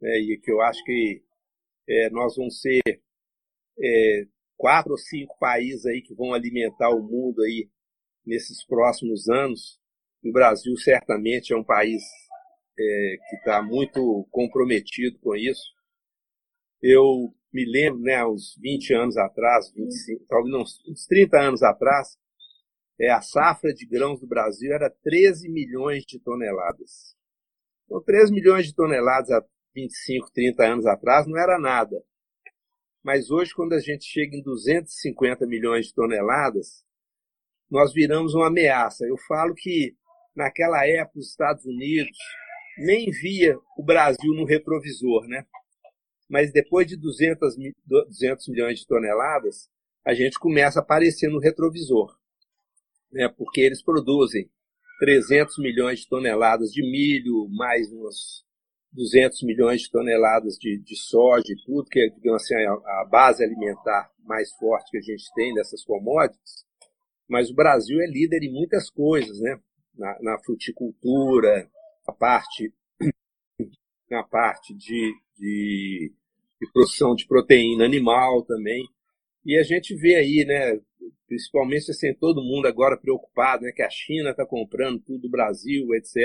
[0.00, 1.24] né, e que eu acho que
[1.88, 2.82] é, nós vamos ser
[3.82, 4.26] é,
[4.56, 7.68] quatro ou cinco países aí que vão alimentar o mundo aí
[8.24, 9.80] nesses próximos anos.
[10.26, 12.02] O Brasil certamente é um país
[12.78, 15.72] é, que está muito comprometido com isso.
[16.82, 22.18] Eu me lembro, né, uns 20 anos atrás, 25, talvez não, uns 30 anos atrás,
[23.00, 27.14] é, a safra de grãos do Brasil era 13 milhões de toneladas.
[27.84, 32.02] Então, 13 milhões de toneladas há 25, 30 anos atrás não era nada.
[33.02, 36.84] Mas hoje, quando a gente chega em 250 milhões de toneladas,
[37.70, 39.06] nós viramos uma ameaça.
[39.06, 39.94] Eu falo que
[40.36, 42.16] naquela época os Estados Unidos
[42.78, 45.46] nem via o Brasil no retrovisor, né?
[46.28, 47.56] Mas depois de 200,
[47.86, 49.68] 200 milhões de toneladas,
[50.04, 52.14] a gente começa a aparecer no retrovisor,
[53.10, 53.28] né?
[53.28, 54.50] Porque eles produzem
[54.98, 58.44] 300 milhões de toneladas de milho, mais uns
[58.92, 63.08] 200 milhões de toneladas de, de soja e tudo, que é digamos assim, a, a
[63.10, 66.66] base alimentar mais forte que a gente tem dessas commodities.
[67.28, 69.58] Mas o Brasil é líder em muitas coisas, né?
[69.96, 71.70] Na, na fruticultura,
[72.06, 72.72] a parte,
[74.10, 76.12] na parte de, de,
[76.60, 78.84] de produção de proteína animal também.
[79.44, 80.80] E a gente vê aí, né,
[81.26, 85.94] principalmente assim, todo mundo agora preocupado, né, que a China está comprando tudo do Brasil,
[85.94, 86.16] etc.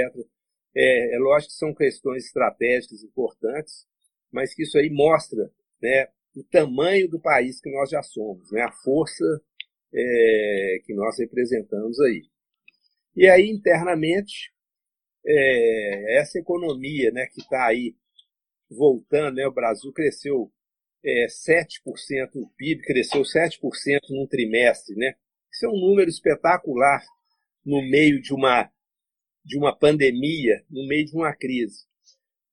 [0.76, 3.86] É, é lógico que são questões estratégicas importantes,
[4.32, 5.52] mas que isso aí mostra
[5.82, 9.26] né, o tamanho do país que nós já somos, né, a força
[9.94, 12.31] é, que nós representamos aí.
[13.16, 14.52] E aí, internamente,
[15.26, 17.96] é, essa economia né, que está aí
[18.70, 20.52] voltando, né, o Brasil cresceu
[21.04, 24.96] é, 7%, o PIB cresceu 7% num trimestre.
[24.96, 25.16] Né?
[25.52, 27.04] Isso é um número espetacular
[27.66, 28.72] no meio de uma,
[29.44, 31.86] de uma pandemia, no meio de uma crise.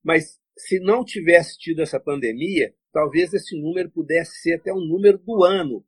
[0.03, 5.19] Mas se não tivesse tido essa pandemia, talvez esse número pudesse ser até um número
[5.19, 5.85] do ano,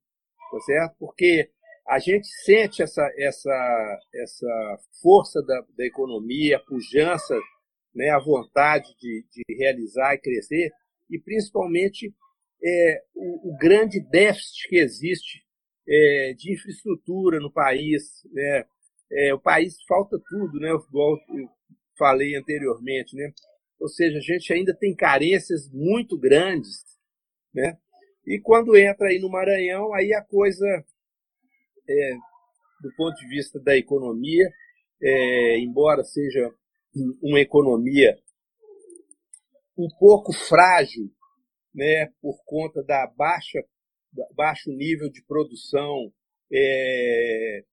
[0.51, 0.97] tá certo?
[0.99, 1.51] Porque
[1.91, 7.37] a gente sente essa, essa, essa força da, da economia, a pujança,
[7.93, 10.71] né, a vontade de, de realizar e crescer,
[11.11, 12.15] e principalmente
[12.63, 15.45] é, o, o, grande déficit que existe
[15.89, 18.23] é, de infraestrutura no país.
[18.33, 18.65] Né?
[19.11, 20.69] É, o país falta tudo, né?
[20.69, 21.49] igual eu
[21.99, 23.17] falei anteriormente.
[23.17, 23.33] Né?
[23.81, 26.85] Ou seja, a gente ainda tem carências muito grandes.
[27.53, 27.77] Né?
[28.25, 30.85] E quando entra aí no Maranhão, aí a coisa
[31.89, 32.15] é,
[32.81, 34.49] do ponto de vista da economia,
[35.03, 36.53] é, embora seja
[37.23, 38.19] uma economia
[39.77, 41.11] um pouco frágil,
[41.75, 43.61] né, por conta da baixa
[44.35, 46.13] baixo nível de produção,
[46.53, 47.65] é,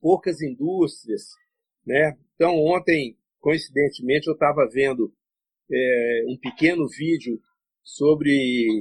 [0.00, 1.22] poucas indústrias,
[1.86, 2.16] né?
[2.34, 5.12] Então ontem, coincidentemente, eu estava vendo
[5.70, 7.40] é, um pequeno vídeo
[7.82, 8.80] sobre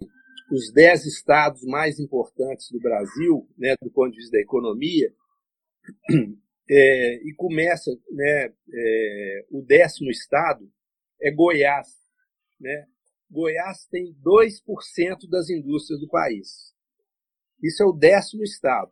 [0.51, 5.13] os dez estados mais importantes do Brasil, né, do ponto de vista da economia,
[6.69, 10.69] é, e começa, né, é, o décimo estado
[11.21, 11.87] é Goiás.
[12.59, 12.87] Né?
[13.29, 16.73] Goiás tem 2% das indústrias do país.
[17.61, 18.91] Isso é o décimo estado.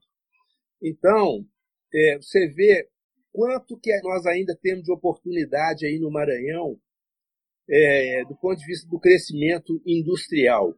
[0.81, 1.45] Então,
[1.93, 2.89] é, você vê
[3.31, 6.79] quanto que nós ainda temos de oportunidade aí no Maranhão
[7.69, 10.75] é, do ponto de vista do crescimento industrial.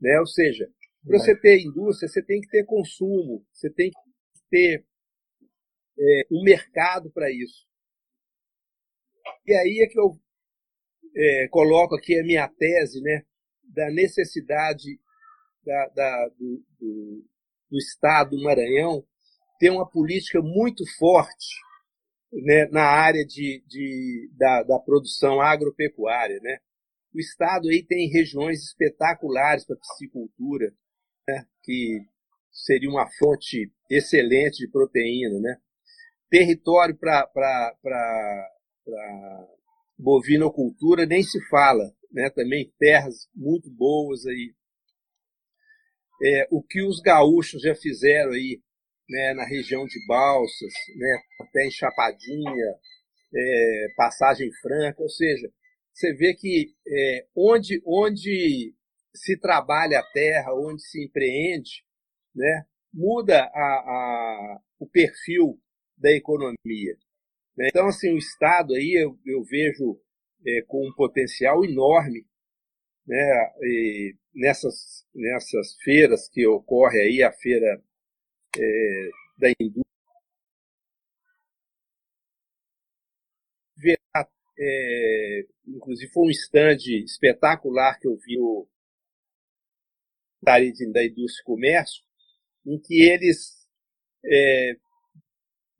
[0.00, 0.18] Né?
[0.20, 0.68] Ou seja,
[1.04, 3.98] para você ter indústria, você tem que ter consumo, você tem que
[4.50, 4.86] ter
[5.98, 7.66] é, um mercado para isso.
[9.46, 10.18] E aí é que eu
[11.16, 13.22] é, coloco aqui a minha tese né,
[13.64, 15.00] da necessidade
[15.64, 17.24] da, da, do, do,
[17.70, 19.04] do, Estado do Maranhão
[19.58, 21.56] ter uma política muito forte
[22.32, 26.38] né, na área de, de, da, da produção agropecuária.
[26.40, 26.58] Né?
[27.14, 30.72] O estado aí tem regiões espetaculares para piscicultura,
[31.26, 32.00] né, que
[32.52, 35.56] seria uma fonte excelente de proteína, né?
[36.30, 38.50] Território para
[39.98, 42.30] bovinocultura nem se fala, né?
[42.30, 44.54] Também terras muito boas aí.
[46.22, 48.60] É, o que os gaúchos já fizeram aí,
[49.08, 52.74] né, na região de Balsas, né, até em Chapadinha,
[53.34, 55.48] é, Passagem Franca, ou seja,
[55.98, 58.74] você vê que é, onde, onde
[59.14, 61.84] se trabalha a terra, onde se empreende,
[62.34, 65.60] né, muda a, a, o perfil
[65.96, 66.96] da economia.
[67.56, 67.68] Né?
[67.68, 70.00] Então, assim, o Estado aí eu, eu vejo
[70.46, 72.24] é, com um potencial enorme
[73.08, 73.52] né?
[73.62, 77.82] E nessas, nessas feiras que ocorre aí, a feira
[78.56, 79.87] é, da indústria,
[84.58, 88.66] é, inclusive foi um stand espetacular que eu vi o
[90.42, 90.60] da
[91.04, 92.02] Indústria e Comércio,
[92.66, 93.66] em que eles
[94.24, 94.76] é,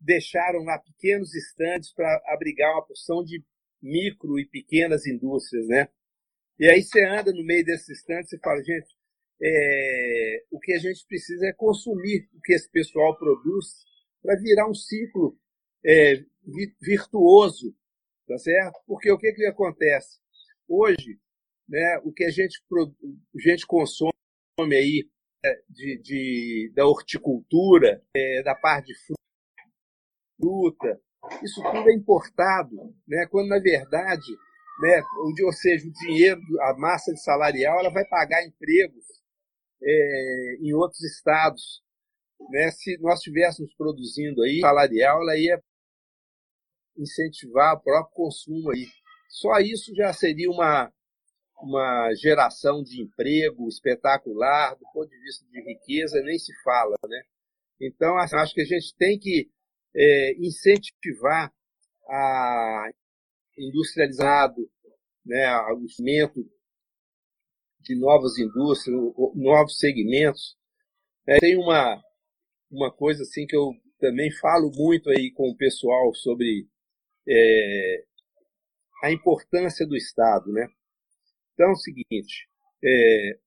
[0.00, 3.42] deixaram lá pequenos estandes para abrigar uma porção de
[3.82, 5.88] micro e pequenas indústrias, né?
[6.58, 8.88] E aí você anda no meio desses estandes e fala, gente,
[9.40, 13.84] é, o que a gente precisa é consumir o que esse pessoal produz
[14.20, 15.38] para virar um ciclo
[15.84, 16.24] é,
[16.80, 17.74] virtuoso,
[18.28, 18.78] tá certo?
[18.86, 20.18] Porque o que, que acontece?
[20.66, 21.18] Fruto
[21.68, 24.12] né, o que a gente, a gente consome
[24.58, 25.08] aí
[25.44, 28.94] é, de, de, da horticultura, é, da parte de
[30.40, 31.00] fruta,
[31.42, 34.30] isso tudo é importado, né, quando na verdade,
[34.80, 35.02] né,
[35.44, 39.04] ou seja, o dinheiro, a massa de salarial, ela vai pagar empregos
[39.82, 41.82] é, em outros estados.
[42.50, 42.70] Né?
[42.70, 45.62] Se nós estivéssemos produzindo aí salarial, ela ia
[46.98, 48.86] incentivar o próprio consumo aí.
[49.28, 50.92] Só isso já seria uma,
[51.60, 57.22] uma geração de emprego espetacular, do ponto de vista de riqueza, nem se fala, né?
[57.80, 59.48] Então, assim, acho que a gente tem que
[59.94, 61.52] é, incentivar
[62.08, 62.90] a
[63.56, 64.70] industrializado,
[65.26, 66.48] né, o surgimento
[67.80, 68.98] de novas indústrias,
[69.34, 70.56] novos segmentos.
[71.26, 72.00] É, tem uma,
[72.70, 76.68] uma coisa assim que eu também falo muito aí com o pessoal sobre
[77.28, 78.04] é,
[79.02, 80.68] a importância do Estado, né?
[81.54, 82.48] Então é o seguinte,
[82.82, 83.38] é,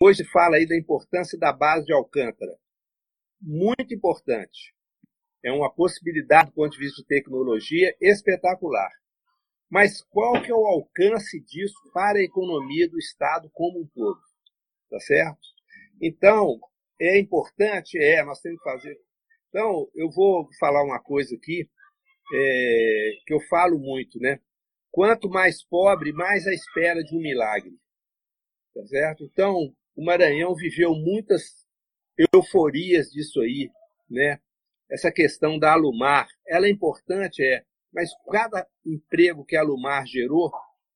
[0.00, 2.58] hoje fala aí da importância da base de Alcântara.
[3.40, 4.74] Muito importante.
[5.44, 8.90] É uma possibilidade do ponto de vista de tecnologia espetacular.
[9.70, 14.20] Mas qual que é o alcance disso para a economia do Estado como um todo?
[14.90, 15.38] Tá certo?
[16.00, 16.58] Então,
[16.98, 18.98] é importante, é, nós temos que fazer.
[19.48, 21.68] Então, eu vou falar uma coisa aqui
[22.32, 24.40] é, que eu falo muito, né?
[24.90, 27.78] Quanto mais pobre, mais à espera de um milagre.
[28.74, 29.24] Tá certo?
[29.24, 31.66] Então, o Maranhão viveu muitas
[32.32, 33.70] euforias disso aí,
[34.08, 34.40] né?
[34.90, 40.50] Essa questão da Alumar, ela é importante, é, mas cada emprego que a Alumar gerou,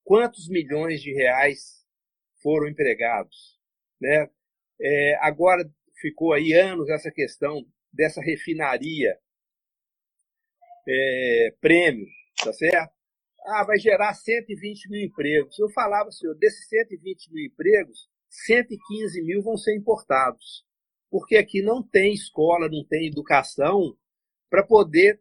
[0.05, 1.85] quantos milhões de reais
[2.43, 3.59] foram empregados,
[4.01, 4.29] né?
[4.81, 5.71] É, agora
[6.01, 9.17] ficou aí anos essa questão dessa refinaria
[10.89, 12.07] é, prêmio,
[12.43, 12.93] tá certo?
[13.45, 15.59] Ah, vai gerar 120 mil empregos.
[15.59, 20.65] Eu falava, senhor, desses 120 mil empregos, 115 mil vão ser importados.
[21.11, 23.97] Porque aqui não tem escola, não tem educação
[24.49, 25.21] para poder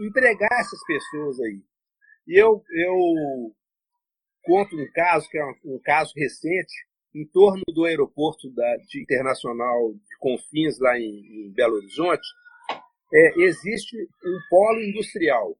[0.00, 1.62] empregar essas pessoas aí.
[2.26, 3.54] E eu, eu
[4.42, 6.72] conto um caso, que é um, um caso recente,
[7.14, 12.26] em torno do aeroporto da, de internacional de Confins, lá em, em Belo Horizonte,
[13.12, 15.56] é, existe um polo industrial.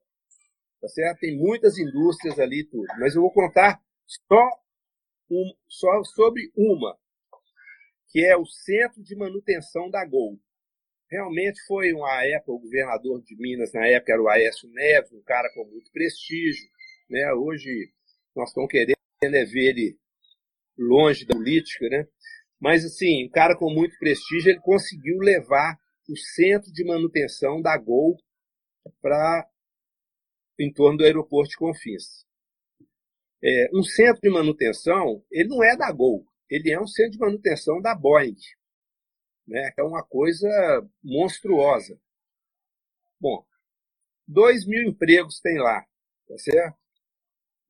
[0.80, 1.20] Tá certo?
[1.20, 2.86] Tem muitas indústrias ali, tudo.
[2.98, 4.48] Mas eu vou contar só,
[5.30, 6.96] um, só sobre uma,
[8.08, 10.38] que é o Centro de Manutenção da Gol.
[11.10, 15.22] Realmente foi uma época, o governador de Minas na época era o Aécio Neves, um
[15.22, 16.68] cara com muito prestígio.
[17.10, 17.32] Né?
[17.34, 17.92] Hoje
[18.34, 19.98] nós estamos querendo é ver ele
[20.78, 22.06] longe da política, né?
[22.58, 25.78] Mas assim, um cara com muito prestígio, ele conseguiu levar
[26.08, 28.16] o centro de manutenção da Gol
[29.00, 29.48] para
[30.58, 32.26] em torno do aeroporto de Confins.
[33.42, 37.18] É, um centro de manutenção, ele não é da Gol, ele é um centro de
[37.18, 38.36] manutenção da Boeing,
[39.46, 39.72] né?
[39.78, 40.48] É uma coisa
[41.02, 41.98] monstruosa.
[43.18, 43.44] Bom,
[44.28, 45.84] 2 mil empregos tem lá,
[46.28, 46.78] tá certo?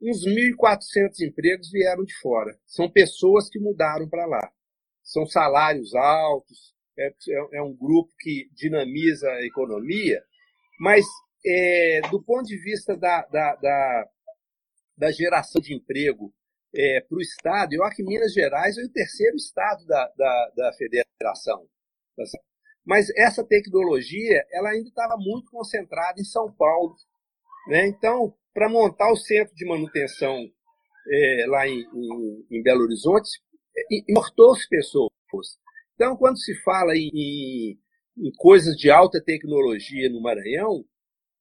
[0.03, 2.59] Uns 1.400 empregos vieram de fora.
[2.67, 4.53] São pessoas que mudaram para lá.
[5.03, 10.23] São salários altos, é, é, é um grupo que dinamiza a economia,
[10.79, 11.05] mas
[11.45, 14.09] é, do ponto de vista da, da, da,
[14.97, 16.33] da geração de emprego
[16.75, 20.53] é, para o Estado, eu acho que Minas Gerais é o terceiro estado da, da,
[20.57, 21.67] da federação.
[22.17, 22.25] Tá
[22.85, 26.95] mas essa tecnologia ela ainda estava muito concentrada em São Paulo.
[27.69, 27.87] Né?
[27.87, 30.45] Então, para montar o centro de manutenção
[31.09, 33.31] é, lá em, em, em, Belo Horizonte,
[34.09, 35.11] importou-se pessoas.
[36.01, 37.79] Então, quando se fala em,
[38.17, 40.83] em, coisas de alta tecnologia no Maranhão,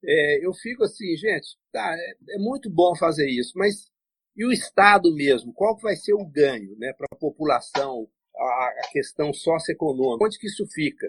[0.04, 3.90] é, eu fico assim, gente, tá, é, é, muito bom fazer isso, mas
[4.36, 5.54] e o Estado mesmo?
[5.54, 8.06] Qual vai ser o ganho né, para a população,
[8.36, 10.26] a, a, questão socioeconômica?
[10.26, 11.08] Onde que isso fica?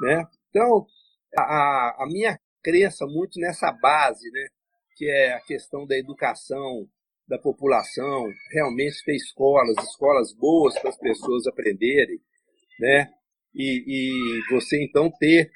[0.00, 0.24] Né?
[0.50, 0.84] Então,
[1.38, 4.48] a, a minha crença muito nessa base, né,
[4.96, 6.88] que é a questão da educação
[7.28, 12.20] da população, realmente ter escolas, escolas boas para as pessoas aprenderem,
[12.78, 13.08] né?
[13.54, 15.50] E, e você então ter,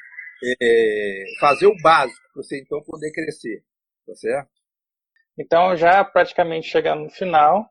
[0.62, 3.62] é, fazer o básico, para você então poder crescer,
[4.06, 4.50] tá certo?
[5.38, 7.68] Então, já praticamente chegando no final,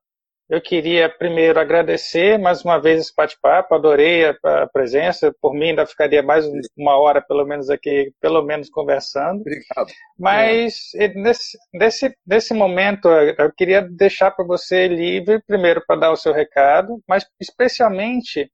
[0.50, 5.36] eu queria primeiro agradecer mais uma vez esse bate-papo, adorei a, a, presença.
[5.42, 6.46] Por mim, ainda ficaria mais
[6.78, 9.42] uma hora, pelo menos, aqui, pelo menos conversando.
[9.42, 9.92] Obrigado.
[10.18, 11.10] Mas é.
[11.10, 16.32] nesse, nesse, nesse momento, eu queria deixar para você livre, primeiro para dar o seu
[16.32, 18.50] recado, mas especialmente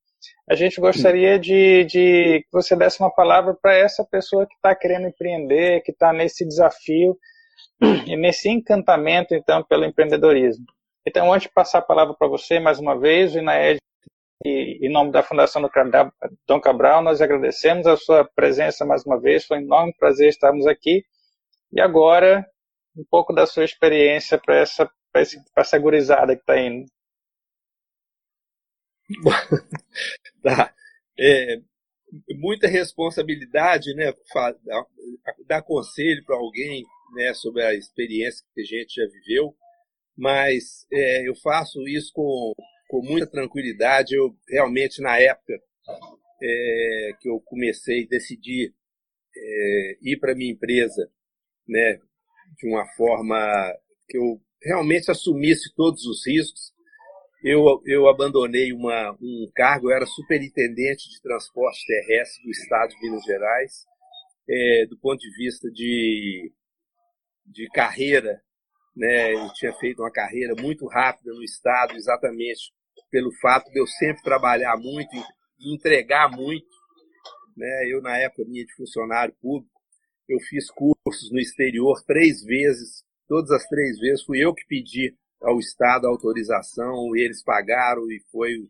[0.49, 4.75] a gente gostaria de, de que você desse uma palavra para essa pessoa que está
[4.75, 7.17] querendo empreender, que está nesse desafio
[8.05, 10.65] e nesse encantamento, então, pelo empreendedorismo.
[11.05, 13.79] Então, antes de passar a palavra para você mais uma vez, o Inaed,
[14.45, 15.69] em nome da Fundação do
[16.45, 19.45] Dom Cabral, nós agradecemos a sua presença mais uma vez.
[19.45, 21.05] Foi um enorme prazer estarmos aqui.
[21.71, 22.45] E agora,
[22.97, 24.89] um pouco da sua experiência para essa,
[25.55, 26.85] essa gurizada que está indo.
[30.41, 30.73] tá.
[31.19, 31.61] É,
[32.35, 34.13] muita responsabilidade, né?
[35.47, 36.83] Dar, conselho para alguém
[37.13, 39.55] né, sobre a experiência que a gente já viveu
[40.15, 42.53] mas é, eu faço isso com,
[42.87, 44.15] com muita tranquilidade.
[44.15, 45.59] Eu realmente, na época
[46.41, 48.73] é, que eu comecei, decidi
[49.35, 51.09] é, ir para minha empresa,
[51.67, 51.99] né,
[52.57, 53.37] de uma forma
[54.07, 56.72] que eu realmente assumisse todos os riscos.
[57.43, 63.01] Eu, eu abandonei uma, um cargo, eu era superintendente de transporte terrestre do estado de
[63.01, 63.85] Minas Gerais.
[64.49, 66.51] É, do ponto de vista de,
[67.45, 68.41] de carreira,
[68.95, 69.33] né?
[69.33, 72.71] Eu tinha feito uma carreira muito rápida no Estado, exatamente
[73.09, 75.15] pelo fato de eu sempre trabalhar muito
[75.59, 76.67] e entregar muito.
[77.55, 77.91] Né?
[77.91, 79.71] Eu, na época minha de funcionário público,
[80.27, 85.15] eu fiz cursos no exterior três vezes, todas as três vezes fui eu que pedi
[85.43, 88.69] ao Estado a autorização, eles pagaram e foi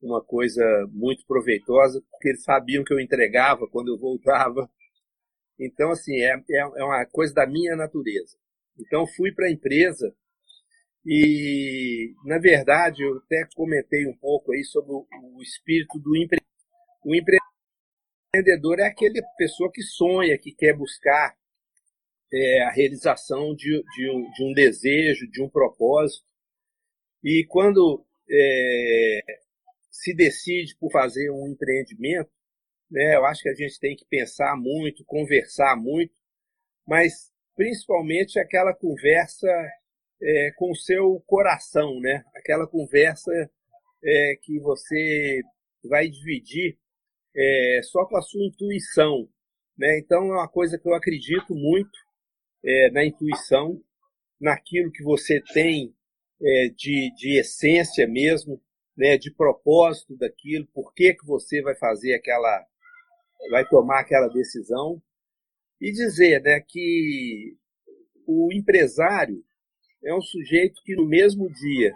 [0.00, 0.62] uma coisa
[0.92, 4.70] muito proveitosa, porque eles sabiam que eu entregava quando eu voltava.
[5.58, 8.36] Então, assim, é, é, é uma coisa da minha natureza.
[8.78, 10.14] Então fui para a empresa
[11.06, 15.06] e, na verdade, eu até comentei um pouco aí sobre o,
[15.36, 16.44] o espírito do empreendedor.
[17.04, 21.34] O empreendedor é aquele pessoa que sonha, que quer buscar
[22.34, 26.26] é, a realização de, de, um, de, um, desejo, de um propósito.
[27.22, 29.20] E quando é,
[29.90, 32.30] se decide por fazer um empreendimento,
[32.90, 36.12] né, eu acho que a gente tem que pensar muito, conversar muito,
[36.86, 39.48] mas principalmente aquela conversa
[40.20, 42.24] é, com o seu coração, né?
[42.34, 43.30] Aquela conversa
[44.02, 45.40] é, que você
[45.84, 46.76] vai dividir
[47.36, 49.28] é, só com a sua intuição,
[49.78, 49.98] né?
[49.98, 52.03] Então é uma coisa que eu acredito muito
[52.64, 53.80] é, na intuição,
[54.40, 55.94] naquilo que você tem
[56.42, 58.60] é, de, de essência mesmo,
[58.96, 59.16] né?
[59.16, 62.64] De propósito daquilo, por que que você vai fazer aquela,
[63.50, 65.02] vai tomar aquela decisão
[65.80, 67.56] e dizer né, que
[68.26, 69.44] o empresário
[70.02, 71.92] é um sujeito que no mesmo dia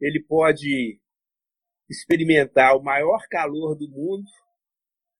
[0.00, 1.00] ele pode
[1.88, 4.26] experimentar o maior calor do mundo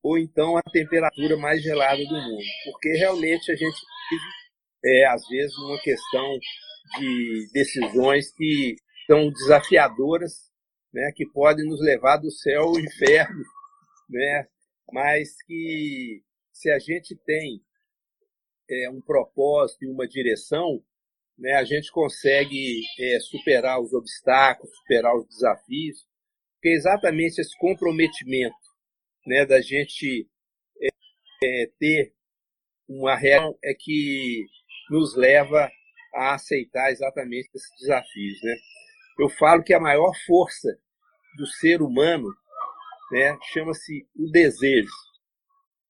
[0.03, 4.24] ou então a temperatura mais gelada do mundo, porque realmente a gente vive,
[4.85, 6.39] é, às vezes, uma questão
[6.99, 8.76] de decisões que
[9.07, 10.51] são desafiadoras,
[10.93, 13.45] né, que podem nos levar do céu ao inferno,
[14.09, 14.47] né,
[14.93, 16.22] mas que
[16.53, 17.61] se a gente tem
[18.70, 20.83] é, um propósito e uma direção,
[21.39, 26.07] né, a gente consegue é, superar os obstáculos, superar os desafios,
[26.55, 28.57] porque é exatamente esse comprometimento
[29.26, 30.29] né, da gente
[30.83, 30.89] é,
[31.45, 32.12] é, ter
[32.89, 34.47] uma real é que
[34.91, 35.70] nos leva
[36.14, 38.43] a aceitar exatamente esses desafios.
[38.43, 38.57] Né?
[39.18, 40.78] Eu falo que a maior força
[41.36, 42.28] do ser humano
[43.11, 44.91] né, chama-se o desejo.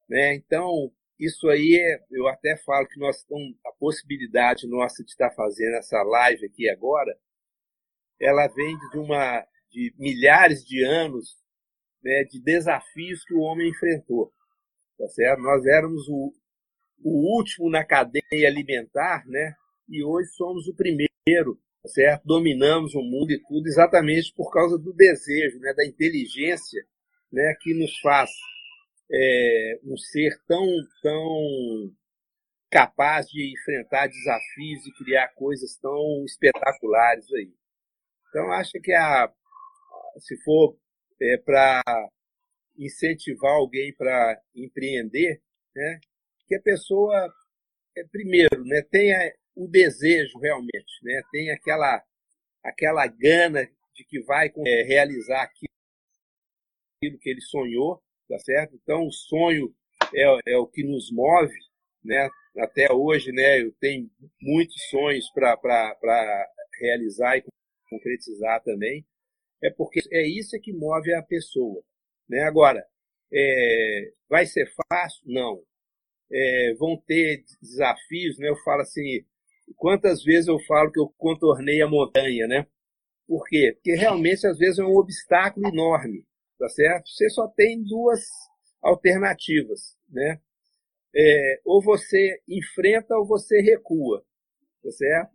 [0.09, 0.35] Né?
[0.35, 5.31] Então, isso aí é, eu até falo que nós estamos, a possibilidade nossa de estar
[5.33, 7.19] fazendo essa live aqui agora,
[8.21, 11.37] ela vem de uma de milhares de anos
[12.03, 14.33] né, de desafios que o homem enfrentou,
[14.97, 15.43] tá certo?
[15.43, 16.33] Nós éramos o,
[17.03, 19.55] o último na cadeia alimentar, né?
[19.89, 22.25] e hoje somos o primeiro, certo?
[22.27, 25.73] Dominamos o mundo e tudo exatamente por causa do desejo, né?
[25.75, 26.85] da inteligência
[27.33, 27.55] né?
[27.61, 28.31] que nos faz
[29.11, 30.67] é, um ser tão,
[31.03, 31.93] tão
[32.71, 37.53] capaz de enfrentar desafios e criar coisas tão espetaculares aí.
[38.29, 39.33] Então, acho que a,
[40.19, 40.77] se for
[41.21, 41.83] é, para
[42.77, 45.41] incentivar alguém para empreender,
[45.75, 46.01] né,
[46.49, 47.33] que a pessoa,
[47.97, 52.03] é, primeiro, né, tenha o desejo realmente, né, tenha aquela,
[52.65, 58.75] aquela gana de que vai é, realizar aquilo que ele sonhou, tá certo?
[58.75, 59.75] Então, o sonho
[60.15, 61.55] é, é o que nos move,
[62.03, 62.29] né?
[62.59, 66.49] Até hoje, né, eu tenho muitos sonhos para
[66.81, 67.45] realizar e
[67.89, 69.07] concretizar também.
[69.63, 71.83] É porque é isso que move a pessoa.
[72.29, 72.43] Né?
[72.43, 72.85] Agora,
[73.33, 75.23] é, vai ser fácil?
[75.27, 75.63] Não.
[76.31, 78.49] É, vão ter desafios, né?
[78.49, 79.25] Eu falo assim,
[79.77, 82.67] quantas vezes eu falo que eu contornei a montanha, né?
[83.27, 83.73] Por quê?
[83.75, 86.25] Porque realmente às vezes é um obstáculo enorme,
[86.59, 87.09] tá certo?
[87.09, 88.21] Você só tem duas
[88.83, 90.41] alternativas, né?
[91.15, 94.25] É, ou você enfrenta ou você recua,
[94.83, 95.33] tá certo?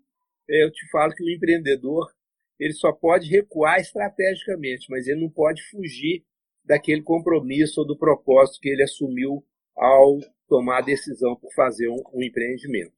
[0.48, 2.12] Eu te falo que o empreendedor
[2.60, 6.24] ele só pode recuar estrategicamente, mas ele não pode fugir
[6.64, 9.44] daquele compromisso ou do propósito que ele assumiu
[9.76, 12.92] ao tomar a decisão por fazer um, um empreendimento.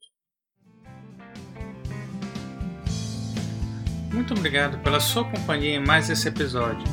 [4.13, 6.87] Muito obrigado pela sua companhia em mais esse episódio.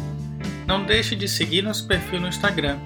[0.66, 2.78] Não deixe de seguir nosso perfil no Instagram,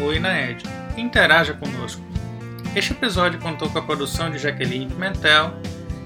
[0.00, 0.62] oinaed,
[0.96, 2.02] e interaja conosco.
[2.74, 5.52] Este episódio contou com a produção de Jaqueline Pimentel,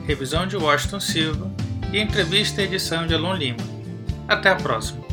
[0.07, 1.51] revisão de Washington Silva
[1.93, 3.59] e entrevista e edição de Alon Lima.
[4.27, 5.08] Até a próxima!